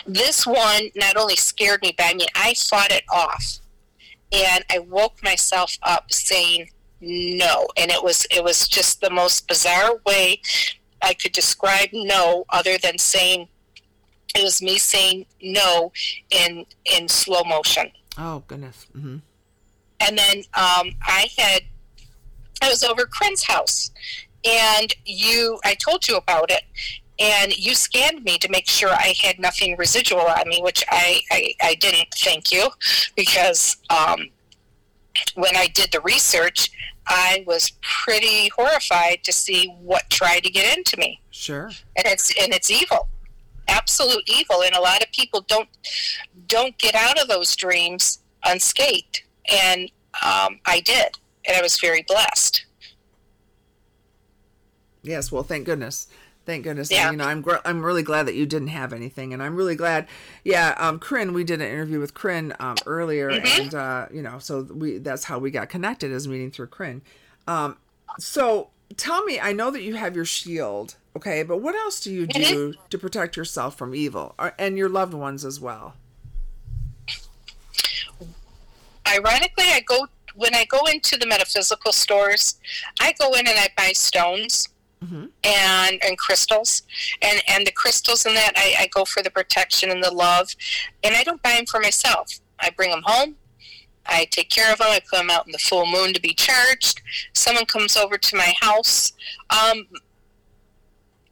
This 0.08 0.48
one 0.48 0.90
not 0.96 1.18
only 1.18 1.36
scared 1.36 1.82
me, 1.82 1.94
but 1.98 2.06
I 2.08 2.14
mean, 2.14 2.28
I 2.36 2.54
fought 2.54 2.92
it 2.92 3.04
off. 3.12 3.60
And 4.32 4.64
I 4.72 4.80
woke 4.80 5.22
myself 5.24 5.78
up 5.84 6.12
saying 6.12 6.70
no. 7.02 7.68
And 7.78 7.92
it 7.92 8.04
was 8.04 8.26
it 8.32 8.44
was 8.44 8.68
just 8.68 9.02
the 9.02 9.10
most 9.10 9.48
bizarre 9.48 10.00
way 10.06 10.42
I 11.02 11.14
could 11.14 11.34
describe 11.34 11.90
no 11.94 12.46
other 12.50 12.78
than 12.78 12.98
saying 12.98 13.50
it 14.36 14.44
was 14.44 14.62
me 14.62 14.78
saying 14.78 15.26
no 15.42 15.92
in 16.30 16.66
in 16.86 17.08
slow 17.08 17.44
motion. 17.44 17.92
Oh 18.18 18.44
goodness. 18.48 18.86
Mm-hmm. 18.96 19.18
And 20.02 20.18
then 20.18 20.38
um, 20.54 20.92
I 21.02 21.28
had 21.38 21.62
I 22.62 22.70
was 22.70 22.84
over 22.84 23.06
Corinne's 23.06 23.44
house, 23.44 23.92
and 24.44 24.94
you 25.06 25.60
I 25.64 25.76
told 25.76 26.08
you 26.08 26.18
about 26.18 26.52
it, 26.52 26.64
and 27.20 27.56
you 27.58 27.76
scanned 27.76 28.24
me 28.24 28.38
to 28.40 28.50
make 28.50 28.68
sure 28.68 28.90
I 28.90 29.14
had 29.22 29.40
nothing 29.40 29.76
residual 29.78 30.22
on 30.22 30.48
me, 30.48 30.60
which 30.62 30.84
I 30.90 31.22
I, 31.32 31.54
I 31.62 31.76
didn't. 31.76 32.08
Thank 32.16 32.52
you, 32.52 32.70
because 33.16 33.78
um, 33.90 34.30
when 35.36 35.56
I 35.56 35.68
did 35.68 35.92
the 35.92 36.02
research, 36.02 36.70
I 37.08 37.44
was 37.48 37.72
pretty 37.82 38.50
horrified 38.50 39.24
to 39.24 39.32
see 39.32 39.68
what 39.80 40.10
tried 40.10 40.42
to 40.42 40.50
get 40.50 40.78
into 40.78 40.98
me. 40.98 41.22
Sure. 41.32 41.70
And 41.96 42.06
it's 42.06 42.34
and 42.42 42.54
it's 42.54 42.70
evil. 42.70 43.10
Absolute 43.68 44.30
evil. 44.30 44.62
And 44.64 44.76
a 44.76 44.82
lot 44.82 45.02
of 45.02 45.12
people 45.12 45.42
don't 45.42 45.70
don't 46.48 46.78
get 46.78 46.96
out 46.96 47.20
of 47.22 47.28
those 47.28 47.56
dreams 47.56 48.20
unscathed. 48.44 49.24
And 49.52 49.92
um, 50.24 50.60
I 50.66 50.82
did. 50.86 51.18
And 51.48 51.56
I 51.58 51.62
was 51.62 51.80
very 51.80 52.04
blessed. 52.08 52.66
Yes, 55.04 55.32
well 55.32 55.44
thank 55.44 55.66
goodness. 55.66 56.08
Thank 56.46 56.64
goodness. 56.64 56.92
Yeah. 56.92 57.10
And, 57.10 57.14
you 57.14 57.18
know, 57.18 57.30
I'm 57.30 57.42
gr- 57.42 57.56
I'm 57.66 57.84
really 57.84 58.04
glad 58.04 58.28
that 58.28 58.36
you 58.36 58.46
didn't 58.46 58.68
have 58.68 58.94
anything, 58.94 59.34
and 59.34 59.42
I'm 59.42 59.56
really 59.56 59.76
glad. 59.76 60.08
Yeah, 60.44 60.76
um, 60.78 61.00
Corinne, 61.00 61.34
we 61.34 61.44
did 61.44 61.60
an 61.60 61.68
interview 61.68 62.00
with 62.00 62.14
Corinne 62.14 62.54
um, 62.60 62.76
earlier, 62.86 63.32
Mm-hmm. 63.32 63.62
and 63.62 63.74
uh, 63.74 64.06
you 64.14 64.22
know, 64.22 64.38
so 64.38 64.62
we 64.62 65.00
that's 65.00 65.24
how 65.24 65.40
we 65.40 65.50
got 65.50 65.70
connected 65.70 66.12
is 66.12 66.28
meeting 66.28 66.52
through 66.52 66.68
Corinne. 66.68 67.02
Um, 67.48 67.78
so 68.20 68.70
tell 68.96 69.24
me, 69.24 69.40
I 69.40 69.54
know 69.54 69.72
that 69.72 69.82
you 69.82 69.96
have 69.96 70.16
your 70.16 70.26
shield, 70.26 70.98
okay, 71.16 71.44
but 71.44 71.58
what 71.58 71.76
else 71.76 72.00
do 72.00 72.12
you 72.12 72.28
do 72.28 72.40
Mm-hmm. 72.74 72.82
to 72.90 72.98
protect 72.98 73.36
yourself 73.38 73.78
from 73.78 73.94
evil 73.96 74.36
and 74.60 74.78
your 74.78 74.90
loved 74.90 75.14
ones 75.14 75.44
as 75.46 75.60
well? 75.60 75.96
Ironically, 79.08 79.66
I 79.66 79.82
go 79.86 80.08
when 80.34 80.54
I 80.54 80.66
go 80.66 80.86
into 80.88 81.16
the 81.18 81.26
metaphysical 81.26 81.94
stores, 81.94 82.56
I 83.00 83.14
go 83.18 83.32
in 83.34 83.48
and 83.48 83.58
I 83.58 83.70
buy 83.78 83.92
stones 83.94 84.68
Mhm. 85.04 85.30
and 85.44 86.04
and 86.04 86.18
crystals, 86.18 86.82
and 87.22 87.42
and 87.48 87.66
the 87.68 87.72
crystals 87.72 88.26
in 88.26 88.34
that 88.34 88.54
I, 88.56 88.76
I 88.80 88.88
go 88.88 89.06
for 89.06 89.22
the 89.22 89.30
protection 89.30 89.92
and 89.92 90.04
the 90.04 90.12
love, 90.12 90.56
and 91.04 91.16
I 91.16 91.24
don't 91.24 91.42
buy 91.42 91.54
them 91.54 91.66
for 91.68 91.80
myself. 91.80 92.40
I 92.60 92.70
bring 92.72 92.90
them 92.92 93.04
home. 93.06 93.36
I 94.08 94.26
take 94.26 94.50
care 94.50 94.72
of 94.72 94.80
them. 94.80 94.88
I 94.90 95.00
put 95.00 95.18
them 95.18 95.30
out 95.32 95.46
in 95.46 95.52
the 95.52 95.58
full 95.60 95.86
moon 95.88 96.14
to 96.14 96.22
be 96.22 96.34
charged. 96.34 97.02
Someone 97.34 97.66
comes 97.66 97.96
over 97.98 98.18
to 98.18 98.36
my 98.36 98.54
house. 98.62 99.14
Um, 99.50 99.88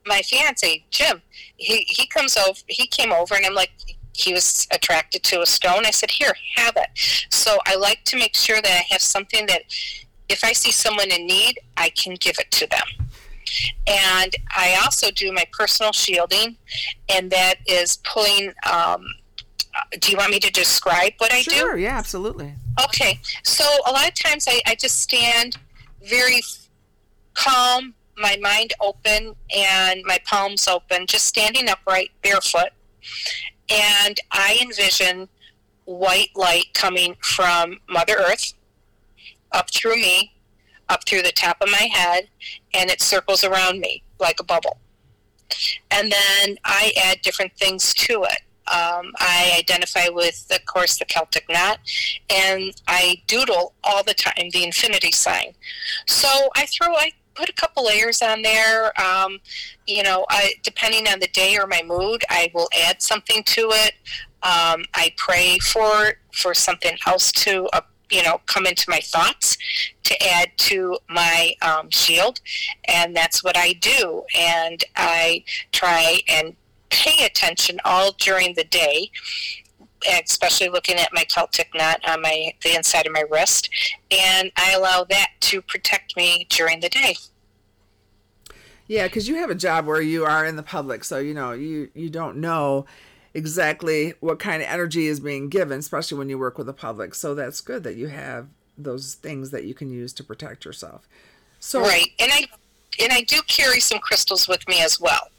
my 0.05 0.21
fiance 0.21 0.85
Jim, 0.89 1.21
he 1.57 1.85
he 1.87 2.07
comes 2.07 2.37
over. 2.37 2.59
He 2.67 2.87
came 2.87 3.11
over, 3.11 3.35
and 3.35 3.45
I'm 3.45 3.53
like, 3.53 3.71
he 4.13 4.33
was 4.33 4.67
attracted 4.71 5.23
to 5.23 5.41
a 5.41 5.45
stone. 5.45 5.85
I 5.85 5.91
said, 5.91 6.11
"Here, 6.11 6.33
have 6.55 6.75
it." 6.77 6.89
So 7.29 7.57
I 7.65 7.75
like 7.75 8.03
to 8.05 8.17
make 8.17 8.35
sure 8.35 8.61
that 8.61 8.71
I 8.71 8.93
have 8.93 9.01
something 9.01 9.45
that, 9.47 9.63
if 10.29 10.43
I 10.43 10.53
see 10.53 10.71
someone 10.71 11.11
in 11.11 11.25
need, 11.25 11.59
I 11.77 11.89
can 11.89 12.15
give 12.15 12.37
it 12.39 12.51
to 12.51 12.67
them. 12.67 13.07
And 13.87 14.33
I 14.55 14.79
also 14.83 15.11
do 15.11 15.31
my 15.31 15.45
personal 15.51 15.91
shielding, 15.91 16.57
and 17.09 17.31
that 17.31 17.55
is 17.67 17.97
pulling. 17.97 18.53
Um, 18.71 19.05
do 19.99 20.11
you 20.11 20.17
want 20.17 20.31
me 20.31 20.39
to 20.39 20.51
describe 20.51 21.13
what 21.17 21.33
I 21.33 21.41
do? 21.41 21.55
Sure, 21.55 21.77
yeah, 21.77 21.97
absolutely. 21.97 22.53
Okay, 22.85 23.19
so 23.43 23.63
a 23.87 23.91
lot 23.91 24.07
of 24.07 24.13
times 24.13 24.45
I, 24.47 24.61
I 24.67 24.75
just 24.75 25.01
stand 25.01 25.57
very 26.03 26.41
calm, 27.33 27.95
my 28.17 28.37
mind 28.41 28.73
open, 28.81 29.35
and 29.55 30.01
my 30.05 30.19
palms 30.25 30.67
open, 30.67 31.07
just 31.07 31.25
standing 31.25 31.69
upright, 31.69 32.11
barefoot. 32.21 32.69
And 33.69 34.19
I 34.31 34.59
envision 34.61 35.27
white 35.85 36.29
light 36.35 36.73
coming 36.73 37.15
from 37.21 37.79
Mother 37.89 38.15
Earth 38.17 38.53
up 39.51 39.71
through 39.71 39.97
me, 39.97 40.33
up 40.89 41.05
through 41.07 41.21
the 41.21 41.31
top 41.31 41.57
of 41.61 41.69
my 41.69 41.89
head, 41.91 42.27
and 42.73 42.89
it 42.89 43.01
circles 43.01 43.43
around 43.43 43.79
me 43.79 44.03
like 44.19 44.39
a 44.39 44.43
bubble. 44.43 44.77
And 45.91 46.11
then 46.11 46.57
I 46.65 46.91
add 47.03 47.21
different 47.21 47.53
things 47.57 47.93
to 47.95 48.23
it. 48.23 48.39
Um, 48.65 49.11
I 49.19 49.55
identify 49.59 50.07
with, 50.09 50.47
of 50.49 50.65
course, 50.65 50.97
the 50.97 51.05
Celtic 51.05 51.45
knot, 51.49 51.79
and 52.29 52.73
I 52.87 53.21
doodle 53.27 53.73
all 53.83 54.03
the 54.03 54.13
time 54.13 54.49
the 54.51 54.63
infinity 54.63 55.11
sign. 55.11 55.53
So 56.07 56.49
I 56.55 56.65
throw, 56.65 56.95
I 56.95 57.11
put 57.35 57.49
a 57.49 57.53
couple 57.53 57.85
layers 57.85 58.21
on 58.21 58.41
there. 58.41 58.99
Um, 59.01 59.39
you 59.87 60.03
know, 60.03 60.25
I, 60.29 60.53
depending 60.63 61.07
on 61.07 61.19
the 61.19 61.27
day 61.27 61.57
or 61.57 61.67
my 61.67 61.83
mood, 61.85 62.23
I 62.29 62.51
will 62.53 62.69
add 62.85 63.01
something 63.01 63.43
to 63.43 63.69
it. 63.71 63.93
Um, 64.43 64.83
I 64.93 65.13
pray 65.17 65.57
for 65.59 66.13
for 66.33 66.53
something 66.53 66.97
else 67.07 67.31
to, 67.31 67.65
uh, 67.73 67.81
you 68.11 68.23
know, 68.23 68.41
come 68.45 68.65
into 68.65 68.89
my 68.89 68.99
thoughts 68.99 69.57
to 70.03 70.27
add 70.27 70.49
to 70.57 70.97
my 71.09 71.53
um, 71.61 71.89
shield, 71.89 72.39
and 72.85 73.15
that's 73.15 73.43
what 73.43 73.57
I 73.57 73.73
do. 73.73 74.23
And 74.37 74.83
I 74.95 75.43
try 75.71 76.19
and 76.27 76.55
pay 76.89 77.25
attention 77.25 77.79
all 77.85 78.11
during 78.19 78.53
the 78.53 78.63
day 78.65 79.09
especially 80.07 80.69
looking 80.69 80.95
at 80.95 81.09
my 81.13 81.23
Celtic 81.23 81.69
knot 81.73 82.01
on 82.07 82.21
my 82.21 82.53
the 82.63 82.75
inside 82.75 83.05
of 83.05 83.13
my 83.13 83.23
wrist, 83.29 83.69
and 84.11 84.51
I 84.57 84.73
allow 84.73 85.03
that 85.05 85.31
to 85.41 85.61
protect 85.61 86.15
me 86.15 86.47
during 86.49 86.79
the 86.79 86.89
day. 86.89 87.15
Yeah, 88.87 89.07
because 89.07 89.27
you 89.27 89.35
have 89.35 89.49
a 89.49 89.55
job 89.55 89.85
where 89.85 90.01
you 90.01 90.25
are 90.25 90.45
in 90.45 90.55
the 90.55 90.63
public, 90.63 91.03
so 91.03 91.19
you 91.19 91.33
know 91.33 91.51
you 91.51 91.89
you 91.93 92.09
don't 92.09 92.37
know 92.37 92.85
exactly 93.33 94.13
what 94.19 94.39
kind 94.39 94.61
of 94.61 94.69
energy 94.69 95.07
is 95.07 95.19
being 95.19 95.49
given, 95.49 95.79
especially 95.79 96.17
when 96.17 96.29
you 96.29 96.37
work 96.37 96.57
with 96.57 96.67
the 96.67 96.73
public. 96.73 97.15
So 97.15 97.33
that's 97.33 97.61
good 97.61 97.83
that 97.83 97.95
you 97.95 98.07
have 98.07 98.47
those 98.77 99.15
things 99.15 99.51
that 99.51 99.63
you 99.65 99.73
can 99.73 99.89
use 99.91 100.13
to 100.13 100.23
protect 100.23 100.65
yourself. 100.65 101.07
So 101.59 101.81
Right, 101.81 102.11
and 102.19 102.31
I 102.31 102.47
and 103.01 103.11
I 103.11 103.21
do 103.21 103.41
carry 103.47 103.79
some 103.79 103.99
crystals 103.99 104.47
with 104.47 104.67
me 104.67 104.81
as 104.81 104.99
well. 104.99 105.29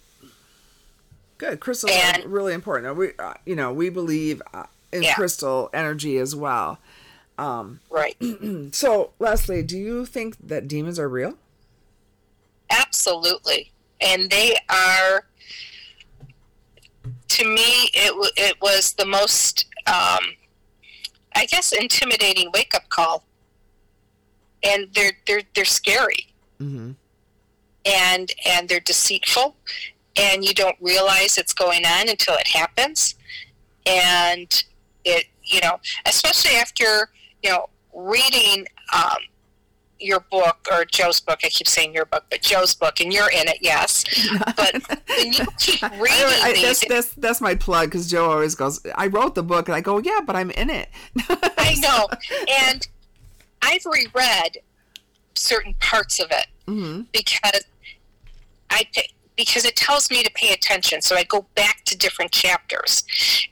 Good, 1.38 1.61
crystals 1.61 1.92
And- 1.94 2.25
are 2.25 2.29
really 2.29 2.53
important. 2.55 2.97
We 2.97 3.12
uh, 3.18 3.35
you 3.44 3.57
know 3.57 3.73
we 3.73 3.88
believe 3.90 4.40
uh, 4.53 4.64
in 4.92 5.03
Yeah. 5.03 5.14
crystal 5.14 5.70
energy 5.75 6.18
as 6.18 6.35
well. 6.37 6.79
Right, 7.38 8.16
So 8.73 9.11
Leslie, 9.18 9.62
do 9.62 9.77
you 9.79 10.07
think 10.07 10.37
that 10.47 10.68
demons 10.68 10.99
are 10.99 11.09
real? 11.09 11.35
absolutely, 12.70 13.70
and 14.01 14.31
they 14.31 14.57
are. 14.68 15.27
To 17.29 17.44
me, 17.44 17.90
it 17.94 18.33
it 18.37 18.61
was 18.61 18.92
the 18.94 19.05
most, 19.05 19.66
um, 19.87 20.20
I 21.35 21.47
guess, 21.49 21.73
intimidating 21.73 22.51
wake 22.55 22.75
up 22.75 22.88
call. 22.88 23.25
And 24.62 24.88
they're 24.94 25.12
they're 25.27 25.42
they're 25.55 25.64
scary. 25.64 26.29
Mm-hmm. 26.61 26.92
and 27.85 28.33
and 28.47 28.68
they're 28.68 28.79
deceitful 28.81 29.57
and 30.16 30.44
you 30.44 30.55
don't 30.55 30.77
realize 30.81 31.38
it's 31.38 31.53
going 31.53 31.85
on 31.85 32.09
until 32.09 32.35
it 32.35 32.46
happens 32.46 33.16
and 33.87 34.64
it 35.05 35.27
you 35.42 35.61
know 35.61 35.79
especially 36.07 36.57
after 36.57 37.11
you 37.42 37.50
know 37.50 37.68
reading 37.94 38.66
um, 38.94 39.16
your 39.98 40.20
book 40.31 40.66
or 40.70 40.85
joe's 40.85 41.20
book 41.20 41.38
i 41.44 41.48
keep 41.48 41.68
saying 41.68 41.92
your 41.94 42.05
book 42.07 42.24
but 42.31 42.42
joe's 42.42 42.74
book 42.74 43.00
and 43.00 43.12
you're 43.12 43.31
in 43.31 43.48
it 43.48 43.59
yes 43.61 44.05
but 44.57 44.74
when 45.18 45.33
you 45.33 45.44
keep 45.59 45.83
reading 45.83 46.42
I, 46.42 46.53
these 46.55 46.81
that's, 46.81 46.87
that's 46.88 47.14
that's 47.14 47.40
my 47.40 47.55
plug 47.55 47.87
because 47.88 48.11
Joe 48.11 48.31
always 48.31 48.55
goes. 48.55 48.81
I 48.94 49.07
wrote 49.07 49.35
the 49.35 49.42
book, 49.42 49.68
and 49.68 49.74
I 49.74 49.81
go, 49.81 49.98
yeah, 49.98 50.20
but 50.27 50.37
I'm 50.37 50.50
in 50.50 50.70
it. 50.70 50.88
I 51.29 51.74
know. 51.81 52.09
And 52.48 52.87
I've 53.62 53.85
reread 53.87 54.59
certain 55.35 55.74
parts 55.81 56.20
of 56.20 56.31
it 56.31 56.46
hmm 56.66 57.03
because 57.12 57.64
I 58.70 58.87
pa- 58.94 59.03
because 59.37 59.64
it 59.64 59.77
tells 59.77 60.11
me 60.11 60.23
to 60.23 60.31
pay 60.35 60.53
attention. 60.53 61.03
So 61.03 61.16
I 61.16 61.25
go 61.25 61.47
back 61.55 61.85
to 61.87 61.97
different 61.97 62.31
chapters. 62.31 63.05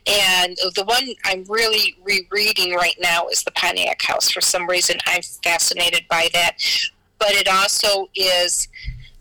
And 0.07 0.57
the 0.75 0.83
one 0.85 1.03
I'm 1.25 1.43
really 1.49 1.95
rereading 2.03 2.73
right 2.73 2.95
now 2.99 3.27
is 3.27 3.43
the 3.43 3.51
Pontiac 3.51 4.01
House. 4.01 4.29
For 4.29 4.41
some 4.41 4.67
reason, 4.67 4.97
I'm 5.05 5.21
fascinated 5.43 6.05
by 6.09 6.29
that. 6.33 6.57
But 7.19 7.31
it 7.31 7.47
also 7.47 8.09
is 8.15 8.67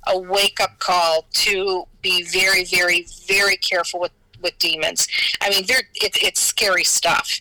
a 0.06 0.18
wake 0.18 0.60
up 0.60 0.78
call 0.78 1.26
to 1.32 1.84
be 2.00 2.24
very, 2.24 2.64
very, 2.64 3.06
very 3.26 3.56
careful 3.56 4.00
with, 4.00 4.12
with 4.42 4.58
demons. 4.58 5.06
I 5.40 5.50
mean, 5.50 5.64
they're, 5.66 5.88
it, 5.94 6.16
it's 6.22 6.40
scary 6.40 6.84
stuff. 6.84 7.40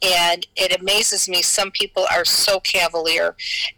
And 0.00 0.46
it 0.56 0.80
amazes 0.80 1.28
me. 1.28 1.42
Some 1.42 1.70
people 1.72 2.06
are 2.10 2.24
so 2.24 2.60
cavalier. 2.60 3.34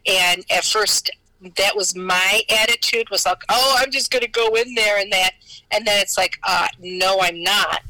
And 0.07 0.45
at 0.51 0.65
first, 0.65 1.11
that 1.57 1.75
was 1.75 1.97
my 1.97 2.43
attitude 2.63 3.09
was 3.11 3.25
like 3.25 3.43
oh 3.49 3.77
i'm 3.79 3.91
just 3.91 4.11
going 4.11 4.23
to 4.23 4.29
go 4.29 4.55
in 4.55 4.75
there 4.75 4.99
and 4.99 5.13
that 5.13 5.33
and 5.71 5.87
then 5.87 6.01
it's 6.01 6.19
like 6.19 6.37
uh, 6.47 6.67
no 6.81 7.19
i'm 7.21 7.43
not. 7.43 7.83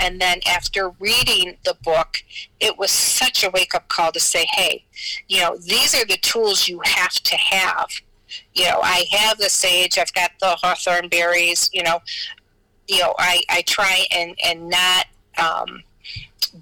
And 0.00 0.20
then 0.20 0.40
after 0.46 0.90
reading 1.00 1.56
the 1.64 1.76
book 1.82 2.18
it 2.60 2.78
was 2.78 2.90
such 2.90 3.44
a 3.44 3.50
wake-up 3.50 3.88
call 3.88 4.12
to 4.12 4.20
say 4.20 4.46
hey 4.52 4.84
you 5.28 5.40
know 5.40 5.56
these 5.56 5.94
are 5.94 6.04
the 6.04 6.18
tools 6.18 6.68
you 6.68 6.80
have 6.84 7.14
to 7.14 7.36
have. 7.36 7.88
You 8.54 8.64
know 8.64 8.80
i 8.82 9.04
have 9.12 9.38
the 9.38 9.50
sage 9.50 9.98
i've 9.98 10.12
got 10.14 10.32
the 10.40 10.56
hawthorn 10.56 11.08
berries 11.08 11.70
you 11.72 11.82
know 11.82 12.00
you 12.88 13.00
know 13.00 13.14
i, 13.18 13.42
I 13.48 13.62
try 13.62 14.06
and 14.12 14.36
and 14.44 14.68
not 14.68 15.06
um, 15.38 15.82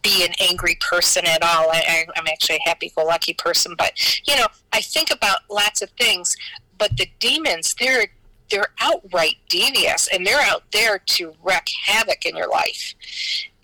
be 0.03 0.25
an 0.25 0.33
angry 0.41 0.79
person 0.81 1.27
at 1.27 1.43
all. 1.43 1.71
I, 1.71 2.07
am 2.17 2.27
actually 2.27 2.57
a 2.57 2.69
happy-go-lucky 2.69 3.35
person, 3.35 3.75
but 3.77 3.93
you 4.27 4.37
know, 4.37 4.47
I 4.73 4.81
think 4.81 5.11
about 5.13 5.41
lots 5.51 5.83
of 5.83 5.91
things. 5.91 6.35
But 6.79 6.97
the 6.97 7.07
demons, 7.21 7.75
they're 7.79 8.07
they're 8.51 8.69
outright 8.81 9.37
devious, 9.49 10.09
and 10.13 10.27
they're 10.27 10.43
out 10.43 10.63
there 10.73 10.99
to 10.99 11.33
wreak 11.43 11.71
havoc 11.85 12.27
in 12.27 12.37
your 12.37 12.49
life. 12.49 12.95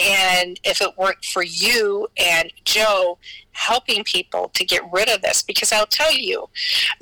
And 0.01 0.59
if 0.65 0.81
it 0.81 0.97
weren't 0.97 1.25
for 1.25 1.43
you 1.43 2.09
and 2.17 2.51
Joe 2.65 3.19
helping 3.53 4.03
people 4.05 4.51
to 4.55 4.65
get 4.65 4.83
rid 4.91 5.11
of 5.11 5.21
this, 5.21 5.43
because 5.43 5.73
I'll 5.73 5.87
tell 5.87 6.13
you 6.13 6.49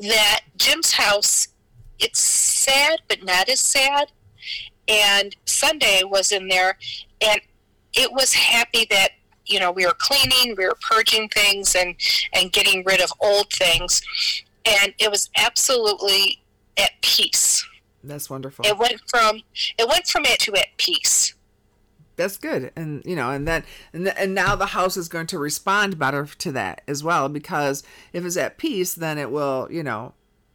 that 0.00 0.40
Jim's 0.56 0.92
house, 0.92 1.48
it's 2.00 2.20
sad, 2.20 3.00
but 3.08 3.22
not 3.22 3.48
as 3.48 3.60
sad. 3.60 4.10
And 4.88 5.36
Sunday 5.44 6.02
was 6.04 6.32
in 6.32 6.48
there, 6.48 6.78
and 7.20 7.40
it 7.96 8.12
was 8.12 8.32
happy 8.32 8.86
that 8.90 9.10
you 9.46 9.58
know 9.58 9.70
we 9.70 9.86
were 9.86 9.96
cleaning 9.98 10.54
we 10.56 10.66
were 10.66 10.78
purging 10.88 11.28
things 11.28 11.74
and 11.74 11.94
and 12.32 12.52
getting 12.52 12.84
rid 12.84 13.00
of 13.00 13.12
old 13.20 13.52
things. 13.52 14.02
And 14.64 14.92
it 14.98 15.10
was 15.10 15.30
absolutely 15.36 16.42
at 16.76 16.90
peace. 17.00 17.66
That's 18.02 18.28
wonderful. 18.28 18.64
It 18.66 18.76
went 18.78 19.00
from 19.08 19.42
it 19.78 19.88
went 19.88 20.06
from 20.06 20.24
it 20.24 20.40
to 20.40 20.54
at 20.56 20.76
peace. 20.76 21.34
That's 22.16 22.36
good. 22.36 22.72
And 22.76 23.02
you 23.04 23.16
know 23.16 23.30
and 23.30 23.46
then 23.46 23.64
and, 23.92 24.08
and 24.08 24.34
now 24.34 24.56
the 24.56 24.66
house 24.66 24.96
is 24.96 25.08
going 25.08 25.26
to 25.28 25.38
respond 25.38 25.98
better 25.98 26.26
to 26.26 26.52
that 26.52 26.82
as 26.86 27.02
well 27.02 27.28
because 27.28 27.82
if 28.12 28.24
it's 28.24 28.36
at 28.36 28.58
peace 28.58 28.94
then 28.94 29.18
it 29.18 29.30
will 29.30 29.68
you 29.70 29.82
know 29.82 30.12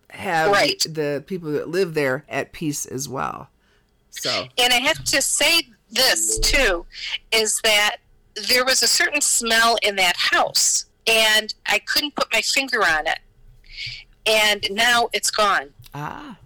have 0.10 0.52
right. 0.52 0.86
the 0.90 1.24
people 1.26 1.52
that 1.52 1.70
live 1.70 1.94
there 1.94 2.26
at 2.28 2.52
peace 2.52 2.86
as 2.86 3.08
well. 3.08 3.50
So 4.10 4.48
and 4.58 4.74
i 4.74 4.78
have 4.78 5.04
to 5.06 5.22
say 5.22 5.70
this 5.92 6.40
too 6.40 6.86
is 7.32 7.60
that 7.64 7.98
there 8.50 8.66
was 8.66 8.82
a 8.82 8.88
certain 8.88 9.22
smell 9.22 9.78
in 9.84 9.96
that 9.98 10.16
house 10.16 10.86
and 11.08 11.54
I 11.68 11.80
couldn't 11.80 12.16
put 12.16 12.32
my 12.32 12.42
finger 12.42 12.84
on 12.84 13.08
it. 13.08 13.20
And 14.26 14.66
now 14.72 15.10
it's 15.14 15.32
gone. 15.32 15.70
Ah. 15.94 16.38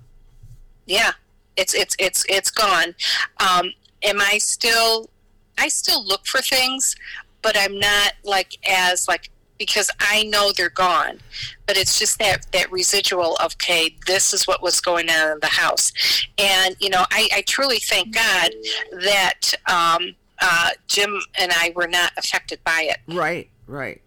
Yeah. 0.85 1.11
It's 1.57 1.73
it's 1.73 1.95
it's 1.99 2.25
it's 2.27 2.51
gone. 2.51 2.95
Um, 3.39 3.71
am 4.03 4.19
I 4.19 4.37
still 4.39 5.09
I 5.57 5.67
still 5.67 6.05
look 6.05 6.25
for 6.25 6.41
things, 6.41 6.95
but 7.41 7.55
I'm 7.57 7.79
not 7.79 8.13
like 8.23 8.57
as 8.67 9.07
like 9.07 9.29
because 9.57 9.89
I 9.99 10.23
know 10.23 10.51
they're 10.51 10.69
gone. 10.69 11.19
But 11.67 11.77
it's 11.77 11.97
just 11.97 12.19
that 12.19 12.51
that 12.51 12.71
residual 12.71 13.35
of 13.37 13.53
okay, 13.55 13.95
this 14.07 14.33
is 14.33 14.47
what 14.47 14.61
was 14.61 14.81
going 14.81 15.09
on 15.09 15.31
in 15.31 15.39
the 15.41 15.47
house, 15.47 15.91
and 16.37 16.75
you 16.79 16.89
know, 16.89 17.05
I, 17.11 17.29
I 17.33 17.41
truly 17.41 17.79
thank 17.79 18.13
God 18.13 18.51
that 18.91 19.53
um, 19.67 20.15
uh, 20.41 20.69
Jim 20.87 21.19
and 21.39 21.51
I 21.51 21.73
were 21.75 21.87
not 21.87 22.11
affected 22.17 22.59
by 22.63 22.87
it. 22.89 22.97
Right, 23.13 23.49
right, 23.67 24.01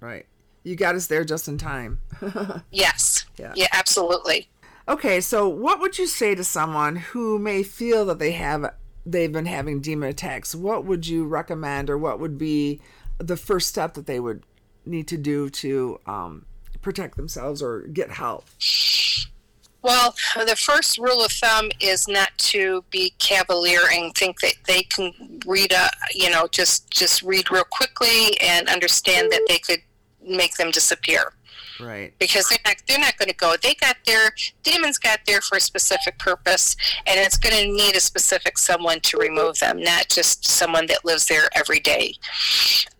right. 0.00 0.26
You 0.62 0.76
got 0.76 0.94
us 0.94 1.06
there 1.06 1.24
just 1.24 1.48
in 1.48 1.56
time. 1.56 2.00
yes. 2.70 3.24
Yeah. 3.38 3.52
Yeah, 3.56 3.68
absolutely. 3.72 4.48
Okay, 4.88 5.20
so 5.20 5.48
what 5.48 5.80
would 5.80 5.98
you 5.98 6.06
say 6.06 6.34
to 6.34 6.44
someone 6.44 6.96
who 6.96 7.38
may 7.38 7.62
feel 7.62 8.04
that 8.06 8.18
they 8.18 8.32
have 8.32 8.74
they've 9.06 9.32
been 9.32 9.46
having 9.46 9.80
demon 9.80 10.08
attacks? 10.08 10.54
What 10.54 10.84
would 10.84 11.06
you 11.06 11.24
recommend, 11.24 11.88
or 11.88 11.96
what 11.96 12.20
would 12.20 12.36
be 12.36 12.80
the 13.18 13.36
first 13.36 13.68
step 13.68 13.94
that 13.94 14.06
they 14.06 14.20
would 14.20 14.44
need 14.84 15.08
to 15.08 15.16
do 15.16 15.50
to 15.50 16.00
um, 16.06 16.46
protect 16.82 17.16
themselves 17.16 17.62
or 17.62 17.80
get 17.82 18.10
help? 18.10 18.46
Well, 19.82 20.14
the 20.34 20.56
first 20.56 20.98
rule 20.98 21.24
of 21.24 21.32
thumb 21.32 21.70
is 21.80 22.06
not 22.06 22.36
to 22.38 22.84
be 22.90 23.14
cavalier 23.18 23.80
and 23.90 24.14
think 24.14 24.40
that 24.40 24.54
they 24.66 24.82
can 24.82 25.40
read 25.46 25.72
a, 25.72 25.88
you 26.12 26.28
know, 26.30 26.48
just 26.48 26.90
just 26.90 27.22
read 27.22 27.50
real 27.50 27.64
quickly 27.64 28.38
and 28.42 28.68
understand 28.68 29.32
that 29.32 29.42
they 29.48 29.58
could 29.58 29.80
make 30.22 30.56
them 30.56 30.70
disappear. 30.70 31.32
Right. 31.80 32.12
Because 32.18 32.46
they're 32.48 32.58
not 32.64 32.76
they're 32.86 32.98
not 32.98 33.16
going 33.16 33.30
to 33.30 33.34
go. 33.34 33.54
They 33.62 33.74
got 33.74 33.96
their 34.04 34.32
demons 34.62 34.98
got 34.98 35.20
there 35.26 35.40
for 35.40 35.56
a 35.56 35.60
specific 35.60 36.18
purpose, 36.18 36.76
and 37.06 37.18
it's 37.18 37.38
going 37.38 37.56
to 37.56 37.72
need 37.72 37.96
a 37.96 38.00
specific 38.00 38.58
someone 38.58 39.00
to 39.00 39.16
remove 39.16 39.58
them, 39.60 39.80
not 39.82 40.10
just 40.10 40.44
someone 40.44 40.86
that 40.86 41.06
lives 41.06 41.26
there 41.26 41.48
every 41.54 41.80
day. 41.80 42.14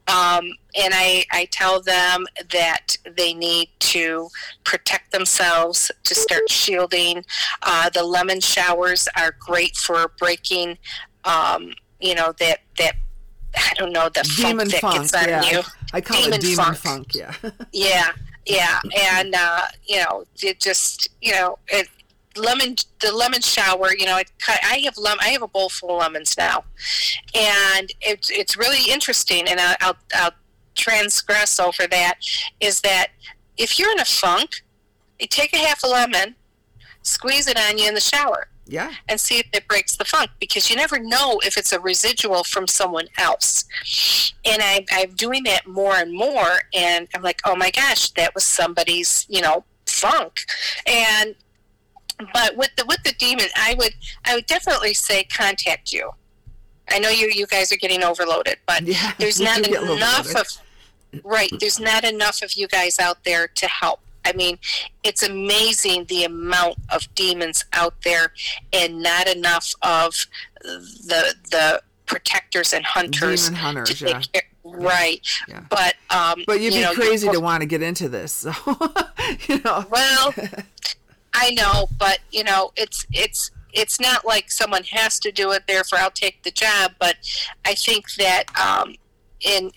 Um, 0.09 0.53
and 0.77 0.93
I, 0.95 1.25
I 1.33 1.47
tell 1.51 1.81
them 1.81 2.27
that 2.53 2.97
they 3.17 3.35
need 3.35 3.71
to 3.81 4.29
protect 4.65 5.13
themselves, 5.13 5.91
to 6.05 6.15
start 6.15 6.49
shielding. 6.51 7.25
Uh, 7.63 7.91
the 7.91 8.03
lemon 8.03 8.41
showers 8.41 9.09
are 9.17 9.35
great 9.39 9.77
for 9.77 10.13
breaking, 10.19 10.79
um, 11.25 11.73
you 12.01 12.15
know, 12.15 12.33
that, 12.39 12.61
that 12.79 12.95
I 13.57 13.73
don't 13.75 13.93
know, 13.93 14.09
the 14.09 14.23
demon 14.37 14.71
funk 14.71 14.71
that 14.71 14.81
funk, 14.81 14.95
gets 14.97 15.15
on 15.15 15.29
yeah. 15.29 15.51
you. 15.51 15.63
I 15.93 16.01
call 16.01 16.23
demon 16.23 16.35
it 16.35 16.41
demon 16.43 16.57
funk, 16.57 16.79
funk 16.79 17.15
yeah. 17.15 17.35
yeah, 17.73 18.09
yeah. 18.47 18.81
And, 19.15 19.35
uh, 19.35 19.63
you 19.87 19.99
know, 19.99 20.25
it 20.41 20.61
just, 20.61 21.09
you 21.21 21.33
know, 21.33 21.59
it, 21.69 21.89
lemon 22.37 22.77
the 23.01 23.13
lemon 23.13 23.41
shower 23.41 23.89
you 23.99 24.07
know 24.07 24.15
I, 24.15 24.25
I 24.49 24.81
have 24.85 24.97
lem- 24.97 25.19
I 25.21 25.31
have 25.31 25.43
a 25.43 25.49
bowl 25.49 25.69
full 25.69 25.97
of 25.97 25.99
lemons 25.99 26.37
now 26.39 26.65
and 27.35 27.93
it's 28.01 28.31
it's 28.31 28.57
really 28.57 28.91
interesting 28.91 29.49
and 29.49 29.59
I'll, 29.59 29.77
I'll, 29.81 29.97
I'll 30.15 30.33
transgress 30.81 31.61
over 31.61 31.87
that 31.87 32.15
is 32.61 32.81
that 32.81 33.09
if 33.57 33.79
you're 33.79 33.93
in 33.93 34.01
a 34.01 34.05
funk 34.05 34.63
you 35.21 35.27
take 35.27 35.53
a 35.53 35.59
half 35.59 35.83
a 35.85 35.87
lemon 35.87 36.35
squeeze 37.03 37.47
it 37.47 37.59
on 37.59 37.79
you 37.79 37.89
in 37.89 37.95
the 37.95 38.01
shower. 38.01 38.49
Yeah. 38.67 38.93
And 39.09 39.19
see 39.19 39.39
if 39.39 39.49
it 39.53 39.67
breaks 39.67 39.97
the 39.97 40.05
funk 40.05 40.31
because 40.39 40.71
you 40.71 40.77
never 40.77 40.99
know 41.01 41.41
if 41.45 41.57
it's 41.57 41.73
a 41.73 41.81
residual 41.81 42.45
from 42.45 42.69
someone 42.69 43.09
else. 43.19 43.65
And 44.45 44.63
I, 44.63 44.85
i'm 44.93 45.11
doing 45.15 45.43
that 45.45 45.67
more 45.67 45.95
and 45.97 46.13
more 46.13 46.63
and 46.73 47.09
i'm 47.15 47.23
like 47.23 47.41
oh 47.45 47.57
my 47.57 47.71
gosh 47.71 48.11
that 48.11 48.35
was 48.35 48.45
somebody's 48.45 49.27
you 49.29 49.41
know 49.41 49.65
funk. 49.87 50.41
And 50.87 51.35
but 52.33 52.57
with 52.57 52.71
the 52.77 52.85
with 52.87 53.03
the 53.03 53.13
demon, 53.19 53.47
I 53.57 53.75
would 53.79 53.95
I 54.25 54.35
would 54.35 54.47
definitely 54.47 54.95
say 54.95 55.25
contact 55.25 55.93
you. 55.93 56.11
I 56.91 56.99
know 56.99 57.09
you 57.09 57.29
you 57.29 57.47
guys 57.47 57.73
are 57.73 57.77
getting 57.77 58.05
overloaded, 58.05 58.59
but 58.67 58.83
yeah, 58.83 59.13
there's 59.19 59.41
not 59.41 59.67
enough 59.67 60.35
of 60.37 60.47
right. 61.25 61.51
There's 61.59 61.81
not 61.81 62.05
enough 62.05 62.43
of 62.43 62.55
you 62.55 62.69
guys 62.69 62.99
out 62.99 63.25
there 63.25 63.49
to 63.49 63.67
help. 63.67 64.01
I 64.25 64.33
mean, 64.33 64.59
it's 65.03 65.23
amazing 65.23 66.05
the 66.07 66.25
amount 66.25 66.77
of 66.91 67.13
demons 67.15 67.65
out 67.73 67.95
there, 68.05 68.33
and 68.73 69.03
not 69.03 69.29
enough 69.29 69.75
of 69.83 70.15
the 70.63 71.35
the 71.51 71.83
protectors 72.07 72.73
and 72.73 72.85
hunters. 72.85 73.45
Demon 73.47 73.61
hunters, 73.61 74.01
yeah. 74.01 74.21
Care, 74.33 74.43
right 74.63 75.27
yeah. 75.49 75.63
but 75.71 75.95
um 76.11 76.45
but 76.47 76.61
you'd 76.61 76.75
be 76.75 76.83
know, 76.83 76.93
crazy 76.93 77.27
to 77.27 77.41
want 77.41 77.63
to 77.63 77.67
get 77.67 77.83
into 77.83 78.11
this 78.11 78.31
so 78.31 78.53
you 79.49 79.59
know 79.65 79.85
well 79.91 80.35
I 81.35 81.51
know, 81.53 81.89
but 81.99 82.19
you 82.31 82.45
know, 82.45 82.73
it's 82.77 83.07
it's 83.13 83.51
it's 83.73 84.01
not 84.01 84.25
like 84.25 84.51
someone 84.51 84.85
has 84.85 85.19
to 85.21 85.31
do 85.31 85.53
it. 85.53 85.65
Therefore, 85.67 85.99
I'll 86.01 86.11
take 86.11 86.43
the 86.43 86.51
job. 86.51 86.93
But 86.99 87.17
I 87.65 87.75
think 87.75 88.15
that 88.15 88.45
um, 88.59 88.97
in 89.41 89.71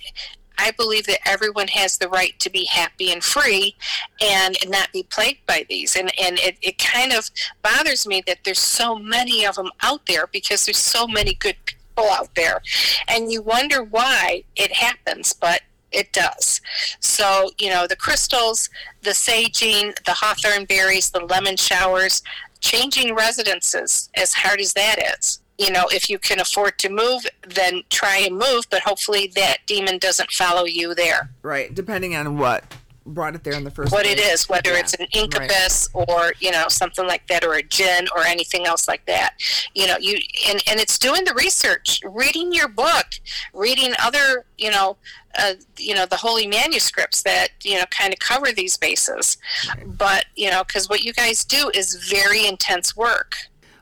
I 0.58 0.72
believe 0.72 1.06
that 1.08 1.28
everyone 1.28 1.68
has 1.70 1.98
the 1.98 2.10
right 2.10 2.38
to 2.40 2.50
be 2.50 2.66
happy 2.66 3.12
and 3.12 3.24
free 3.24 3.76
and 4.22 4.56
not 4.68 4.92
be 4.92 5.04
plagued 5.04 5.46
by 5.46 5.66
these. 5.70 5.96
And, 5.96 6.12
and 6.20 6.40
it, 6.40 6.58
it 6.62 6.78
kind 6.78 7.12
of 7.12 7.30
bothers 7.62 8.08
me 8.08 8.24
that 8.28 8.40
there's 8.44 8.60
so 8.60 8.96
many 8.98 9.46
of 9.46 9.56
them 9.56 9.70
out 9.82 10.06
there 10.06 10.28
because 10.28 10.66
there's 10.66 10.78
so 10.78 11.08
many 11.08 11.34
good 11.36 11.56
people 11.66 12.10
out 12.12 12.34
there. 12.36 12.62
And 13.08 13.32
you 13.32 13.42
wonder 13.42 13.84
why 13.84 14.44
it 14.56 14.72
happens, 14.72 15.34
but 15.34 15.62
it 15.92 16.12
does. 16.12 16.60
So, 17.00 17.52
you 17.60 17.70
know, 17.70 17.86
the 17.88 17.96
crystals, 17.96 18.70
the 19.04 19.12
saging, 19.12 19.94
the 20.06 20.14
hawthorn 20.14 20.66
berries, 20.66 21.12
the 21.12 21.20
lemon 21.20 21.56
showers, 21.56 22.24
changing 22.60 23.14
residences, 23.14 24.10
as 24.16 24.34
hard 24.34 24.60
as 24.60 24.74
that 24.74 25.18
is. 25.18 25.40
You 25.58 25.72
know, 25.72 25.86
if 25.92 26.10
you 26.10 26.18
can 26.18 26.40
afford 26.40 26.80
to 26.80 26.90
move, 26.90 27.26
then 27.48 27.84
try 27.90 28.18
and 28.18 28.38
move, 28.38 28.66
but 28.70 28.82
hopefully 28.82 29.32
that 29.36 29.58
demon 29.68 30.00
doesn't 30.00 30.32
follow 30.32 30.66
you 30.66 30.96
there. 30.96 31.30
Right, 31.44 31.74
depending 31.74 32.16
on 32.16 32.38
what 32.38 32.64
brought 33.06 33.36
it 33.36 33.44
there 33.44 33.54
in 33.54 33.64
the 33.64 33.72
first 33.72 33.92
what 33.92 34.06
place. 34.06 34.18
it 34.18 34.20
is, 34.20 34.48
whether 34.48 34.72
Yeah, 34.72 34.80
it's 34.80 34.94
an 34.94 35.08
incubus 35.14 35.90
or 35.94 36.34
you 36.40 36.52
know 36.52 36.68
something 36.70 37.06
like 37.06 37.28
that, 37.28 37.44
or 37.44 37.54
a 37.56 37.64
djinn 37.64 38.08
or 38.16 38.24
anything 38.24 38.66
else 38.66 38.88
like 38.88 39.06
that. 39.06 39.36
You 39.74 39.88
know, 39.88 39.98
you 40.00 40.18
and 40.48 40.64
and 40.68 40.80
it's 40.80 40.98
doing 40.98 41.24
the 41.26 41.34
research, 41.34 42.00
reading 42.04 42.54
your 42.54 42.68
book, 42.68 43.08
reading 43.54 43.94
other 44.00 44.46
you 44.58 44.72
know. 44.72 44.98
Uh, 45.36 45.56
you 45.80 45.96
know 45.96 46.06
the 46.06 46.16
holy 46.16 46.46
manuscripts 46.46 47.24
that 47.24 47.48
you 47.64 47.74
know 47.74 47.86
kind 47.90 48.14
of 48.14 48.20
cover 48.20 48.52
these 48.52 48.78
bases 48.78 49.40
but 49.84 50.26
you 50.36 50.48
know 50.48 50.64
because 50.64 50.88
what 50.88 51.04
you 51.04 51.12
guys 51.12 51.44
do 51.44 51.72
is 51.74 51.96
very 52.08 52.46
intense 52.46 52.96
work 52.96 53.34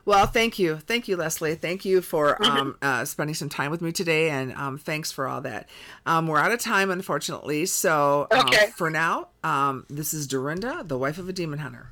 Well, 0.04 0.26
thank 0.26 0.58
you. 0.58 0.76
Thank 0.78 1.06
you, 1.06 1.16
Leslie. 1.16 1.54
Thank 1.54 1.84
you 1.84 2.00
for 2.02 2.42
um, 2.44 2.76
uh, 2.82 3.04
spending 3.04 3.34
some 3.34 3.48
time 3.48 3.70
with 3.70 3.80
me 3.80 3.92
today, 3.92 4.30
and 4.30 4.52
um, 4.54 4.78
thanks 4.78 5.12
for 5.12 5.28
all 5.28 5.40
that. 5.42 5.68
Um, 6.06 6.26
we're 6.26 6.38
out 6.38 6.50
of 6.52 6.58
time, 6.60 6.90
unfortunately. 6.90 7.66
So 7.66 8.26
um, 8.30 8.46
Okay. 8.48 8.66
for 8.76 8.90
now, 8.90 9.28
um, 9.44 9.86
this 9.88 10.12
is 10.12 10.26
Dorinda, 10.26 10.82
the 10.84 10.98
wife 10.98 11.18
of 11.18 11.28
a 11.28 11.32
demon 11.32 11.60
hunter. 11.60 11.90